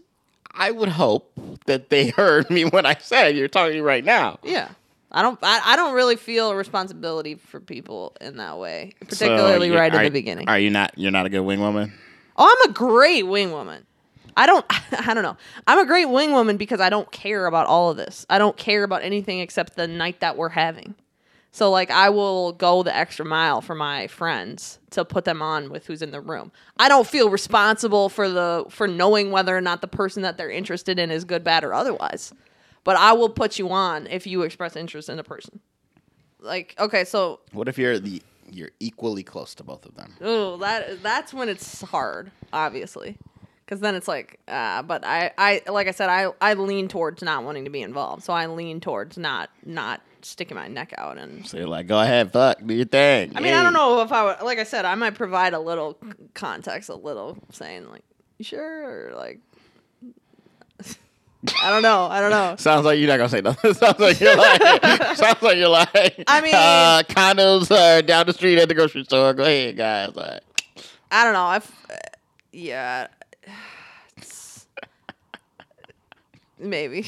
[0.52, 1.32] I would hope
[1.66, 4.40] that they heard me when I said you're talking to you right now.
[4.44, 4.70] Yeah.
[5.12, 8.94] I don't I, I don't really feel a responsibility for people in that way.
[9.02, 10.48] So, Particularly you- right in are- the beginning.
[10.50, 10.94] Are you not?
[10.98, 11.94] You're not a good wing woman.
[12.38, 13.86] Oh, I'm a great wing woman.
[14.38, 14.66] I don't
[15.08, 15.38] I don't know.
[15.66, 18.26] I'm a great wing woman because I don't care about all of this.
[18.30, 20.94] I don't care about anything except the night that we're having.
[21.52, 25.70] So like I will go the extra mile for my friends to put them on
[25.70, 26.52] with who's in the room.
[26.78, 30.52] I don't feel responsible for the for knowing whether or not the person that they're
[30.52, 32.34] interested in is good, bad, or otherwise.
[32.84, 35.60] But I will put you on if you express interest in a person.
[36.40, 38.22] Like, okay, so What if you're the
[38.52, 40.16] you're equally close to both of them?
[40.22, 43.18] Oh, that that's when it's hard, obviously,
[43.66, 47.22] because then it's like, uh, but I, I, like I said, I, I lean towards
[47.22, 51.18] not wanting to be involved, so I lean towards not, not sticking my neck out,
[51.18, 53.34] and So you're like, go ahead, fuck, do your thing.
[53.36, 55.60] I mean, I don't know if I would, like I said, I might provide a
[55.60, 55.98] little
[56.34, 58.04] context, a little saying like,
[58.38, 59.40] you sure, or like,
[61.64, 62.56] I don't know, I don't know.
[62.58, 63.74] Sounds like you're not gonna say nothing.
[63.74, 64.62] Sounds like you're like.
[65.18, 66.24] sounds like you're like.
[66.28, 69.34] I mean- uh, condos are down the street at the grocery store.
[69.34, 70.16] Go ahead, guys.
[70.16, 70.42] Like,
[71.12, 71.46] I don't know.
[71.46, 71.96] I've, uh,
[72.52, 73.08] yeah,
[76.60, 77.06] maybe.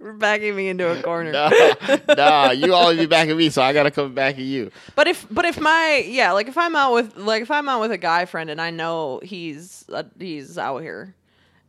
[0.00, 1.30] We're backing me into a corner.
[2.08, 4.70] nah, nah, you always be backing me, so I gotta come back at you.
[4.94, 7.82] But if but if my yeah, like if I'm out with like if I'm out
[7.82, 11.14] with a guy friend and I know he's uh, he's out here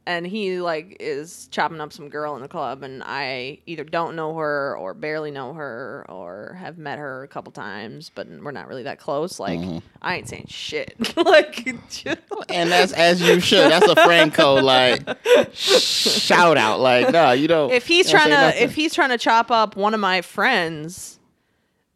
[0.05, 4.15] and he like is chopping up some girl in the club and I either don't
[4.15, 8.51] know her or barely know her or have met her a couple times but we're
[8.51, 9.77] not really that close like mm-hmm.
[10.01, 11.67] I ain't saying shit like
[12.49, 13.71] And that's as you should.
[13.71, 15.01] That's a friend code, like
[15.53, 16.79] shout out.
[16.79, 17.71] Like, no, you don't.
[17.71, 18.63] if he's don't trying to nothing.
[18.63, 21.19] if he's trying to chop up one of my friends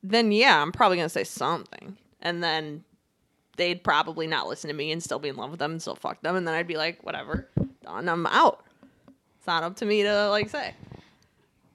[0.10, 2.84] then yeah i'm probably gonna say something and then
[3.56, 5.96] they'd probably not listen to me and still be in love with them and still
[5.96, 6.36] fuck them.
[6.36, 7.48] And then i'd be like whatever
[7.84, 8.64] done i'm out.
[9.38, 10.74] It's not up to me to like say.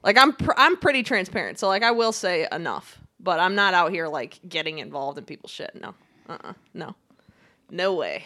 [0.03, 1.59] Like i'm pr- i'm pretty transparent.
[1.59, 5.25] So like i will say enough but i'm not out here like getting involved in
[5.25, 5.71] people's shit.
[5.79, 5.93] No.
[6.27, 6.53] Uh-uh.
[6.73, 6.95] No.
[7.69, 8.23] No way.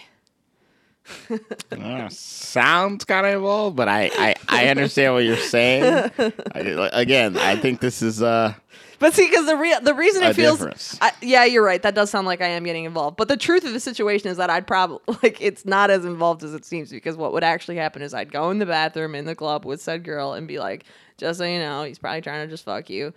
[1.72, 6.12] Uh, sounds kind of involved, but I, I, I understand what you're saying.
[6.54, 8.54] I, again, I think this is uh
[9.00, 10.98] But see, because the re- the reason A it feels.
[11.02, 11.82] I, yeah, you're right.
[11.82, 13.18] That does sound like I am getting involved.
[13.18, 16.44] But the truth of the situation is that I'd probably like it's not as involved
[16.44, 19.26] as it seems because what would actually happen is I'd go in the bathroom in
[19.26, 20.86] the club with said girl and be like,
[21.18, 23.14] just so you know, he's probably trying to just fuck you.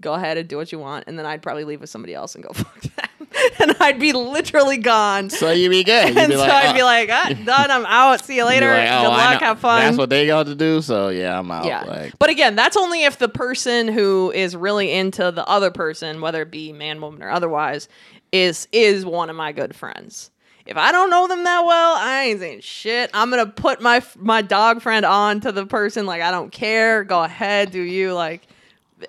[0.00, 2.34] Go ahead and do what you want, and then I'd probably leave with somebody else
[2.34, 3.08] and go fuck them,
[3.58, 5.30] and I'd be literally gone.
[5.30, 6.08] so you'd be good.
[6.08, 6.74] You'd and be so like, I'd oh.
[6.74, 7.70] be like, ah, done.
[7.70, 8.24] I'm out.
[8.24, 8.68] See you later.
[8.68, 9.40] like, oh, Good luck.
[9.42, 9.80] Have fun.
[9.80, 10.82] That's what they got to do.
[10.82, 11.64] So yeah, I'm out.
[11.64, 11.82] Yeah.
[11.82, 16.20] Like, but again, that's only if the person who is really into the other person,
[16.20, 17.88] whether it be man, woman, or otherwise,
[18.32, 20.30] is is one of my good friends.
[20.66, 23.10] if I don't know them that well, I ain't saying shit.
[23.14, 26.06] I'm gonna put my my dog friend on to the person.
[26.06, 27.04] Like I don't care.
[27.04, 28.42] Go ahead, do you like?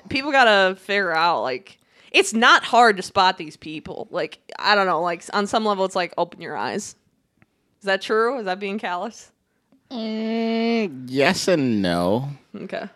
[0.10, 1.78] People gotta figure out like
[2.16, 4.08] it's not hard to spot these people.
[4.10, 5.02] Like I don't know.
[5.02, 6.96] Like on some level, it's like open your eyes.
[7.80, 8.40] Is that true?
[8.40, 9.32] Is that being callous?
[9.92, 12.30] Mm, yes and no.
[12.56, 12.88] Okay.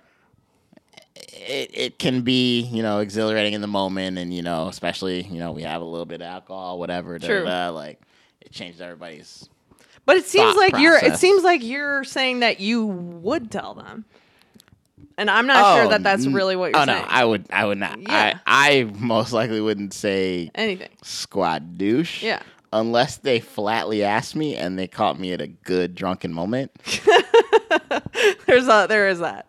[1.15, 5.39] It it can be you know exhilarating in the moment, and you know especially you
[5.39, 7.19] know we have a little bit of alcohol, whatever.
[7.19, 7.43] True.
[7.43, 7.99] da, da, like
[8.39, 9.49] it changes everybody's.
[10.05, 10.97] But it seems like you're.
[10.97, 14.05] It seems like you're saying that you would tell them,
[15.17, 16.89] and I'm not sure that that's really what you're saying.
[16.89, 17.07] oh saying.
[17.09, 17.99] no, I would I would not.
[18.01, 18.39] Yeah.
[18.45, 20.89] I I most likely wouldn't say Anything.
[21.03, 22.23] squad douche.
[22.23, 22.41] Yeah.
[22.71, 26.71] Unless they flatly asked me and they caught me at a good drunken moment.
[28.45, 29.47] There's a there is that.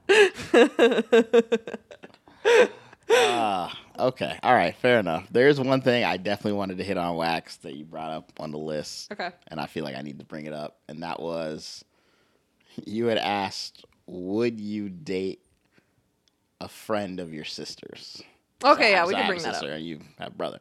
[3.12, 4.38] Ah, okay.
[4.42, 4.74] All right.
[4.76, 5.26] Fair enough.
[5.30, 8.52] There's one thing I definitely wanted to hit on wax that you brought up on
[8.52, 9.10] the list.
[9.12, 9.30] Okay.
[9.48, 10.78] And I feel like I need to bring it up.
[10.88, 11.84] And that was
[12.86, 15.40] you had asked, would you date
[16.60, 18.22] a friend of your sister's?
[18.64, 19.62] Okay, yeah, we can bring that up.
[19.62, 20.58] And you have a brother.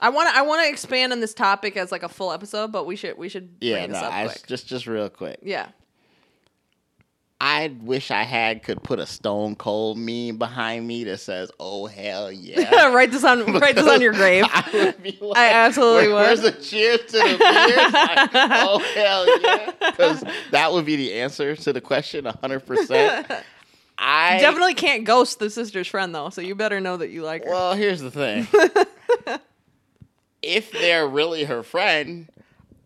[0.00, 2.72] I want to I want to expand on this topic as like a full episode,
[2.72, 5.38] but we should we should Yeah, bring no, this up I, just just real quick.
[5.42, 5.68] yeah.
[7.46, 11.84] I wish I had could put a stone cold meme behind me that says, "Oh
[11.84, 14.46] hell yeah." write this on write this on your grave.
[14.50, 17.92] I like, I absolutely "Where- Where's would." the cheers to the beers?
[17.92, 19.72] Like, oh hell yeah!
[19.90, 23.30] Because that would be the answer to the question, hundred percent.
[23.98, 27.44] I Definitely can't ghost the sister's friend though, so you better know that you like
[27.44, 27.50] her.
[27.50, 28.48] Well, here's the thing.
[30.40, 32.26] if they're really her friend,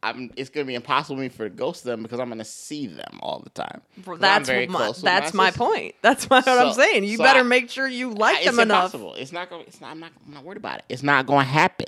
[0.02, 0.30] I'm.
[0.36, 3.18] It's gonna be impossible for me for to ghost them because I'm gonna see them
[3.20, 3.82] all the time.
[4.18, 5.64] That's very my, close that's my, sister.
[5.64, 5.94] point.
[6.02, 7.04] That's my, what I'm saying.
[7.04, 8.94] You so better I- make sure you like it's them enough.
[8.94, 9.14] impossible.
[9.14, 9.64] It's not going.
[9.66, 9.90] It's not.
[9.90, 10.12] I'm not.
[10.26, 10.84] I'm not worried about it.
[10.88, 11.86] It's not going to happen.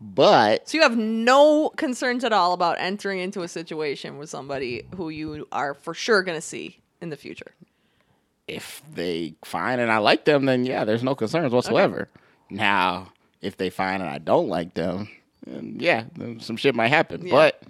[0.00, 4.82] But So you have no concerns at all about entering into a situation with somebody
[4.96, 7.52] who you are for sure going to see in the future.
[8.46, 12.08] if they find and I like them, then yeah, there's no concerns whatsoever.
[12.50, 15.08] Now, if they find and I don't like them,
[15.46, 16.04] then yeah,
[16.40, 17.26] some shit might happen.
[17.26, 17.32] Yeah.
[17.32, 17.62] But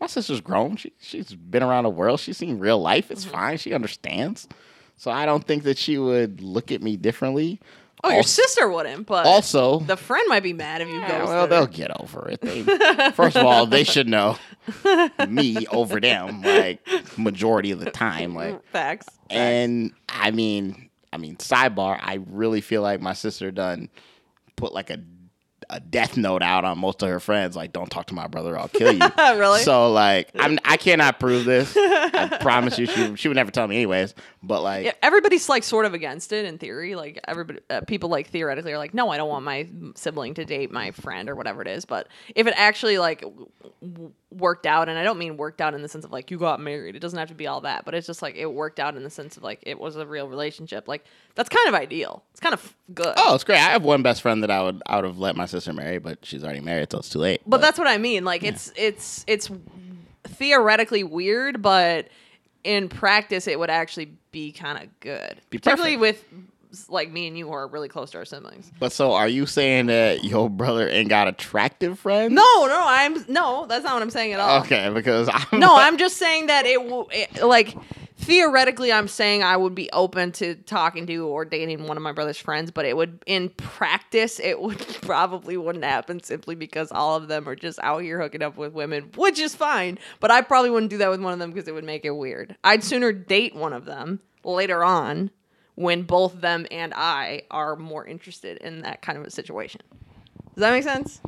[0.00, 0.76] my sister's grown.
[0.76, 2.20] She she's been around the world.
[2.20, 3.10] She's seen real life.
[3.10, 3.34] It's Mm-hmm.
[3.34, 3.56] fine.
[3.58, 4.48] She understands.
[4.96, 7.60] So I don't think that she would look at me differently.
[8.04, 11.24] Oh, your sister wouldn't, but Also, the friend might be mad if you Yeah, go.
[11.26, 12.40] well, they'll get over it.
[12.40, 12.62] They,
[13.14, 14.36] first of all, they should know
[15.28, 16.80] me over them, like
[17.16, 18.34] majority of the time.
[18.34, 19.06] Like, facts.
[19.06, 19.08] facts.
[19.30, 21.96] and I mean, I mean, sidebar.
[22.02, 23.88] I really feel like my sister done
[24.56, 24.96] put like a
[25.72, 27.56] a death note out on most of her friends.
[27.56, 29.00] Like, don't talk to my brother, I'll kill you.
[29.36, 29.60] Really?
[29.60, 31.74] So like, I'm I cannot prove this.
[31.76, 34.14] I promise you, she she would never tell me anyways.
[34.42, 36.94] But like, Yeah, everybody's like sort of against it in theory.
[36.94, 40.44] Like everybody, uh, people like theoretically are like, no, I don't want my sibling to
[40.44, 41.84] date my friend or whatever it is.
[41.84, 43.48] But if it actually like w-
[43.82, 46.38] w- worked out, and I don't mean worked out in the sense of like you
[46.38, 47.84] got married, it doesn't have to be all that.
[47.84, 50.06] But it's just like it worked out in the sense of like it was a
[50.06, 50.88] real relationship.
[50.88, 51.04] Like
[51.34, 52.22] that's kind of ideal.
[52.32, 53.14] It's kind of good.
[53.16, 53.56] oh, it's great.
[53.58, 55.98] I have one best friend that I would I would have let my sister marry,
[55.98, 57.42] but she's already married, so it's too late.
[57.46, 58.24] But that's what I mean.
[58.24, 59.50] Like it's it's it's
[60.24, 62.08] theoretically weird, but
[62.64, 66.24] in practice, it would actually be kind of good, Be particularly with
[66.88, 68.70] like me and you who are really close to our siblings.
[68.78, 72.32] But so are you saying that your brother ain't got attractive friends?
[72.32, 73.66] No, no, I'm no.
[73.66, 74.62] That's not what I'm saying at all.
[74.62, 77.76] Okay, because I'm No, I'm just saying that it, w- it like
[78.22, 82.12] theoretically, I'm saying I would be open to talking to or dating one of my
[82.12, 87.16] brother's friends, but it would in practice it would probably wouldn't happen simply because all
[87.16, 89.98] of them are just out here hooking up with women, which is fine.
[90.20, 92.10] But I probably wouldn't do that with one of them because it would make it
[92.10, 92.56] weird.
[92.62, 95.30] I'd sooner date one of them later on
[95.74, 99.80] when both them and I are more interested in that kind of a situation.
[100.54, 101.20] Does that make sense?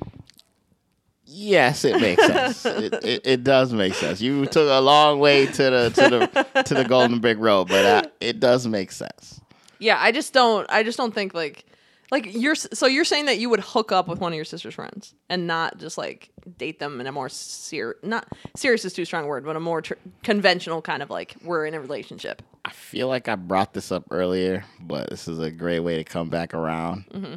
[1.27, 2.67] Yes, it makes sense.
[2.67, 4.21] it, it, it does make sense.
[4.21, 7.85] You took a long way to the to the to the Golden Brick Road, but
[7.85, 9.41] uh, it does make sense.
[9.79, 10.69] Yeah, I just don't.
[10.71, 11.65] I just don't think like,
[12.11, 12.55] like you're.
[12.55, 15.47] So you're saying that you would hook up with one of your sister's friends and
[15.47, 19.27] not just like date them in a more ser not serious is too strong a
[19.27, 22.43] word, but a more tr- conventional kind of like we're in a relationship.
[22.65, 26.05] I feel like I brought this up earlier, but this is a great way to
[26.05, 27.05] come back around.
[27.13, 27.35] Mm-hmm.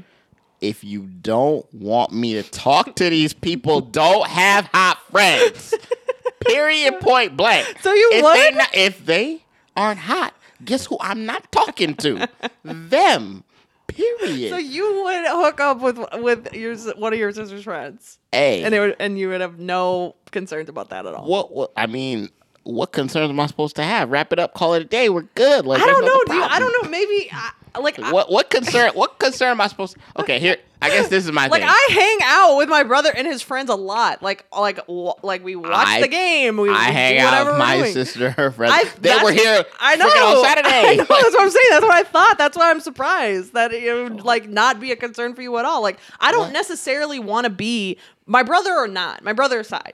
[0.61, 5.73] If you don't want me to talk to these people, don't have hot friends.
[6.45, 6.99] Period.
[6.99, 7.67] Point blank.
[7.81, 8.35] So you if would?
[8.35, 9.43] They not, if they
[9.75, 10.33] aren't hot,
[10.63, 12.27] guess who I'm not talking to?
[12.63, 13.43] Them.
[13.87, 14.49] Period.
[14.51, 18.75] So you would hook up with with your one of your sister's friends, hey, and
[18.75, 21.25] it would, and you would have no concerns about that at all.
[21.25, 21.71] what, what?
[21.75, 22.29] I mean,
[22.63, 24.11] what concerns am I supposed to have?
[24.11, 25.09] Wrap it up, call it a day.
[25.09, 25.65] We're good.
[25.65, 26.43] Like I don't know, no dude.
[26.43, 26.89] I don't know.
[26.89, 28.91] Maybe I, like What what concern?
[28.93, 29.95] What concern am I supposed?
[29.95, 30.21] to...
[30.21, 30.57] Okay, here.
[30.81, 31.69] I guess this is my like thing.
[31.71, 34.21] I hang out with my brother and his friends a lot.
[34.21, 36.57] Like like w- like we watch I- the game.
[36.57, 37.93] We, I we hang out with my doing.
[37.93, 38.73] sister, her friends.
[38.75, 39.65] I, they were here.
[39.79, 40.05] I know.
[40.05, 40.97] on Saturday.
[40.97, 41.05] Know.
[41.05, 41.65] That's what I'm saying.
[41.69, 42.37] That's what I thought.
[42.37, 44.23] That's why I'm surprised that it would oh.
[44.23, 45.81] like not be a concern for you at all.
[45.81, 46.53] Like I don't What?
[46.53, 49.23] necessarily want to be my brother or not.
[49.23, 49.93] My brother aside.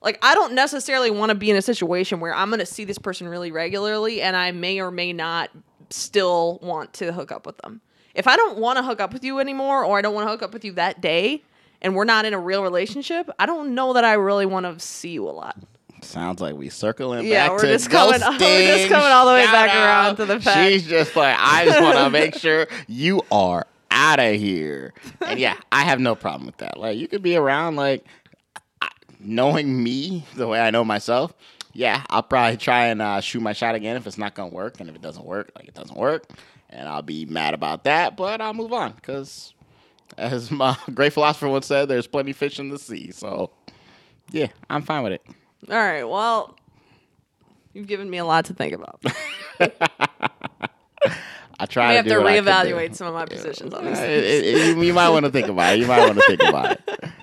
[0.00, 2.84] Like I don't necessarily want to be in a situation where I'm going to see
[2.84, 5.50] this person really regularly and I may or may not
[5.94, 7.80] still want to hook up with them.
[8.14, 10.30] If I don't want to hook up with you anymore or I don't want to
[10.30, 11.42] hook up with you that day
[11.82, 14.78] and we're not in a real relationship, I don't know that I really want to
[14.84, 15.56] see you a lot.
[16.02, 19.32] Sounds like we circling Yeah, back we're to just coming- we're just coming all the
[19.32, 19.84] way Shout back out.
[19.84, 23.66] around to the fact- She's just like, I just want to make sure you are
[23.90, 24.92] out of here.
[25.22, 26.78] And yeah, I have no problem with that.
[26.78, 28.04] Like, you could be around, like,
[28.82, 28.88] I-
[29.18, 31.32] knowing me the way I know myself.
[31.74, 34.78] Yeah, I'll probably try and uh, shoot my shot again if it's not gonna work,
[34.80, 36.24] and if it doesn't work, like it doesn't work,
[36.70, 38.16] and I'll be mad about that.
[38.16, 39.52] But I'll move on because,
[40.16, 43.50] as my great philosopher once said, "There's plenty of fish in the sea." So,
[44.30, 45.22] yeah, I'm fine with it.
[45.68, 46.04] All right.
[46.04, 46.56] Well,
[47.72, 49.02] you've given me a lot to think about.
[51.58, 52.46] I try to have to what I do.
[52.46, 53.98] reevaluate some of my positions on Uh, these.
[54.00, 55.78] it- it- it- you- you might want to think about it.
[55.80, 57.04] You might want to think about it.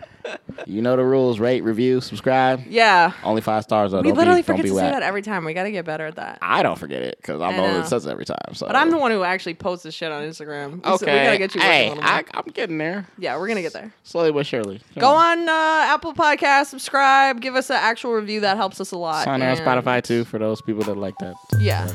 [0.66, 2.62] You know the rules: rate, review, subscribe.
[2.68, 3.14] Yeah.
[3.24, 4.02] Only five stars though.
[4.02, 4.94] We don't literally be, forget to say whack.
[4.94, 5.46] that every time.
[5.46, 6.40] We got to get better at that.
[6.42, 8.38] I don't forget it because I'm the one that says it every time.
[8.54, 8.68] So.
[8.68, 10.84] But I'm the one who actually posts this shit on Instagram.
[10.84, 11.20] We- Okay.
[11.20, 12.14] We got to get you hey, a little more.
[12.14, 13.94] I, I'm getting there yeah, we're going to get there.
[14.04, 14.80] slowly but surely.
[14.94, 18.42] Come Go on uh, Apple Podcast, subscribe, give us an actual review.
[18.42, 19.28] That helps us a lot.
[19.28, 21.36] On on Spotify too for those people that like that.
[21.60, 21.88] Yeah.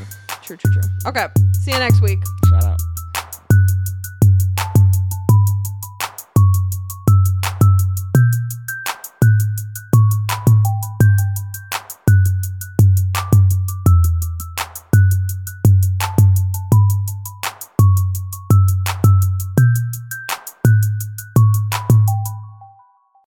[0.43, 0.83] True, true, true.
[1.07, 1.27] Okay.
[1.65, 2.19] See you next week.
[2.49, 2.81] Shout out.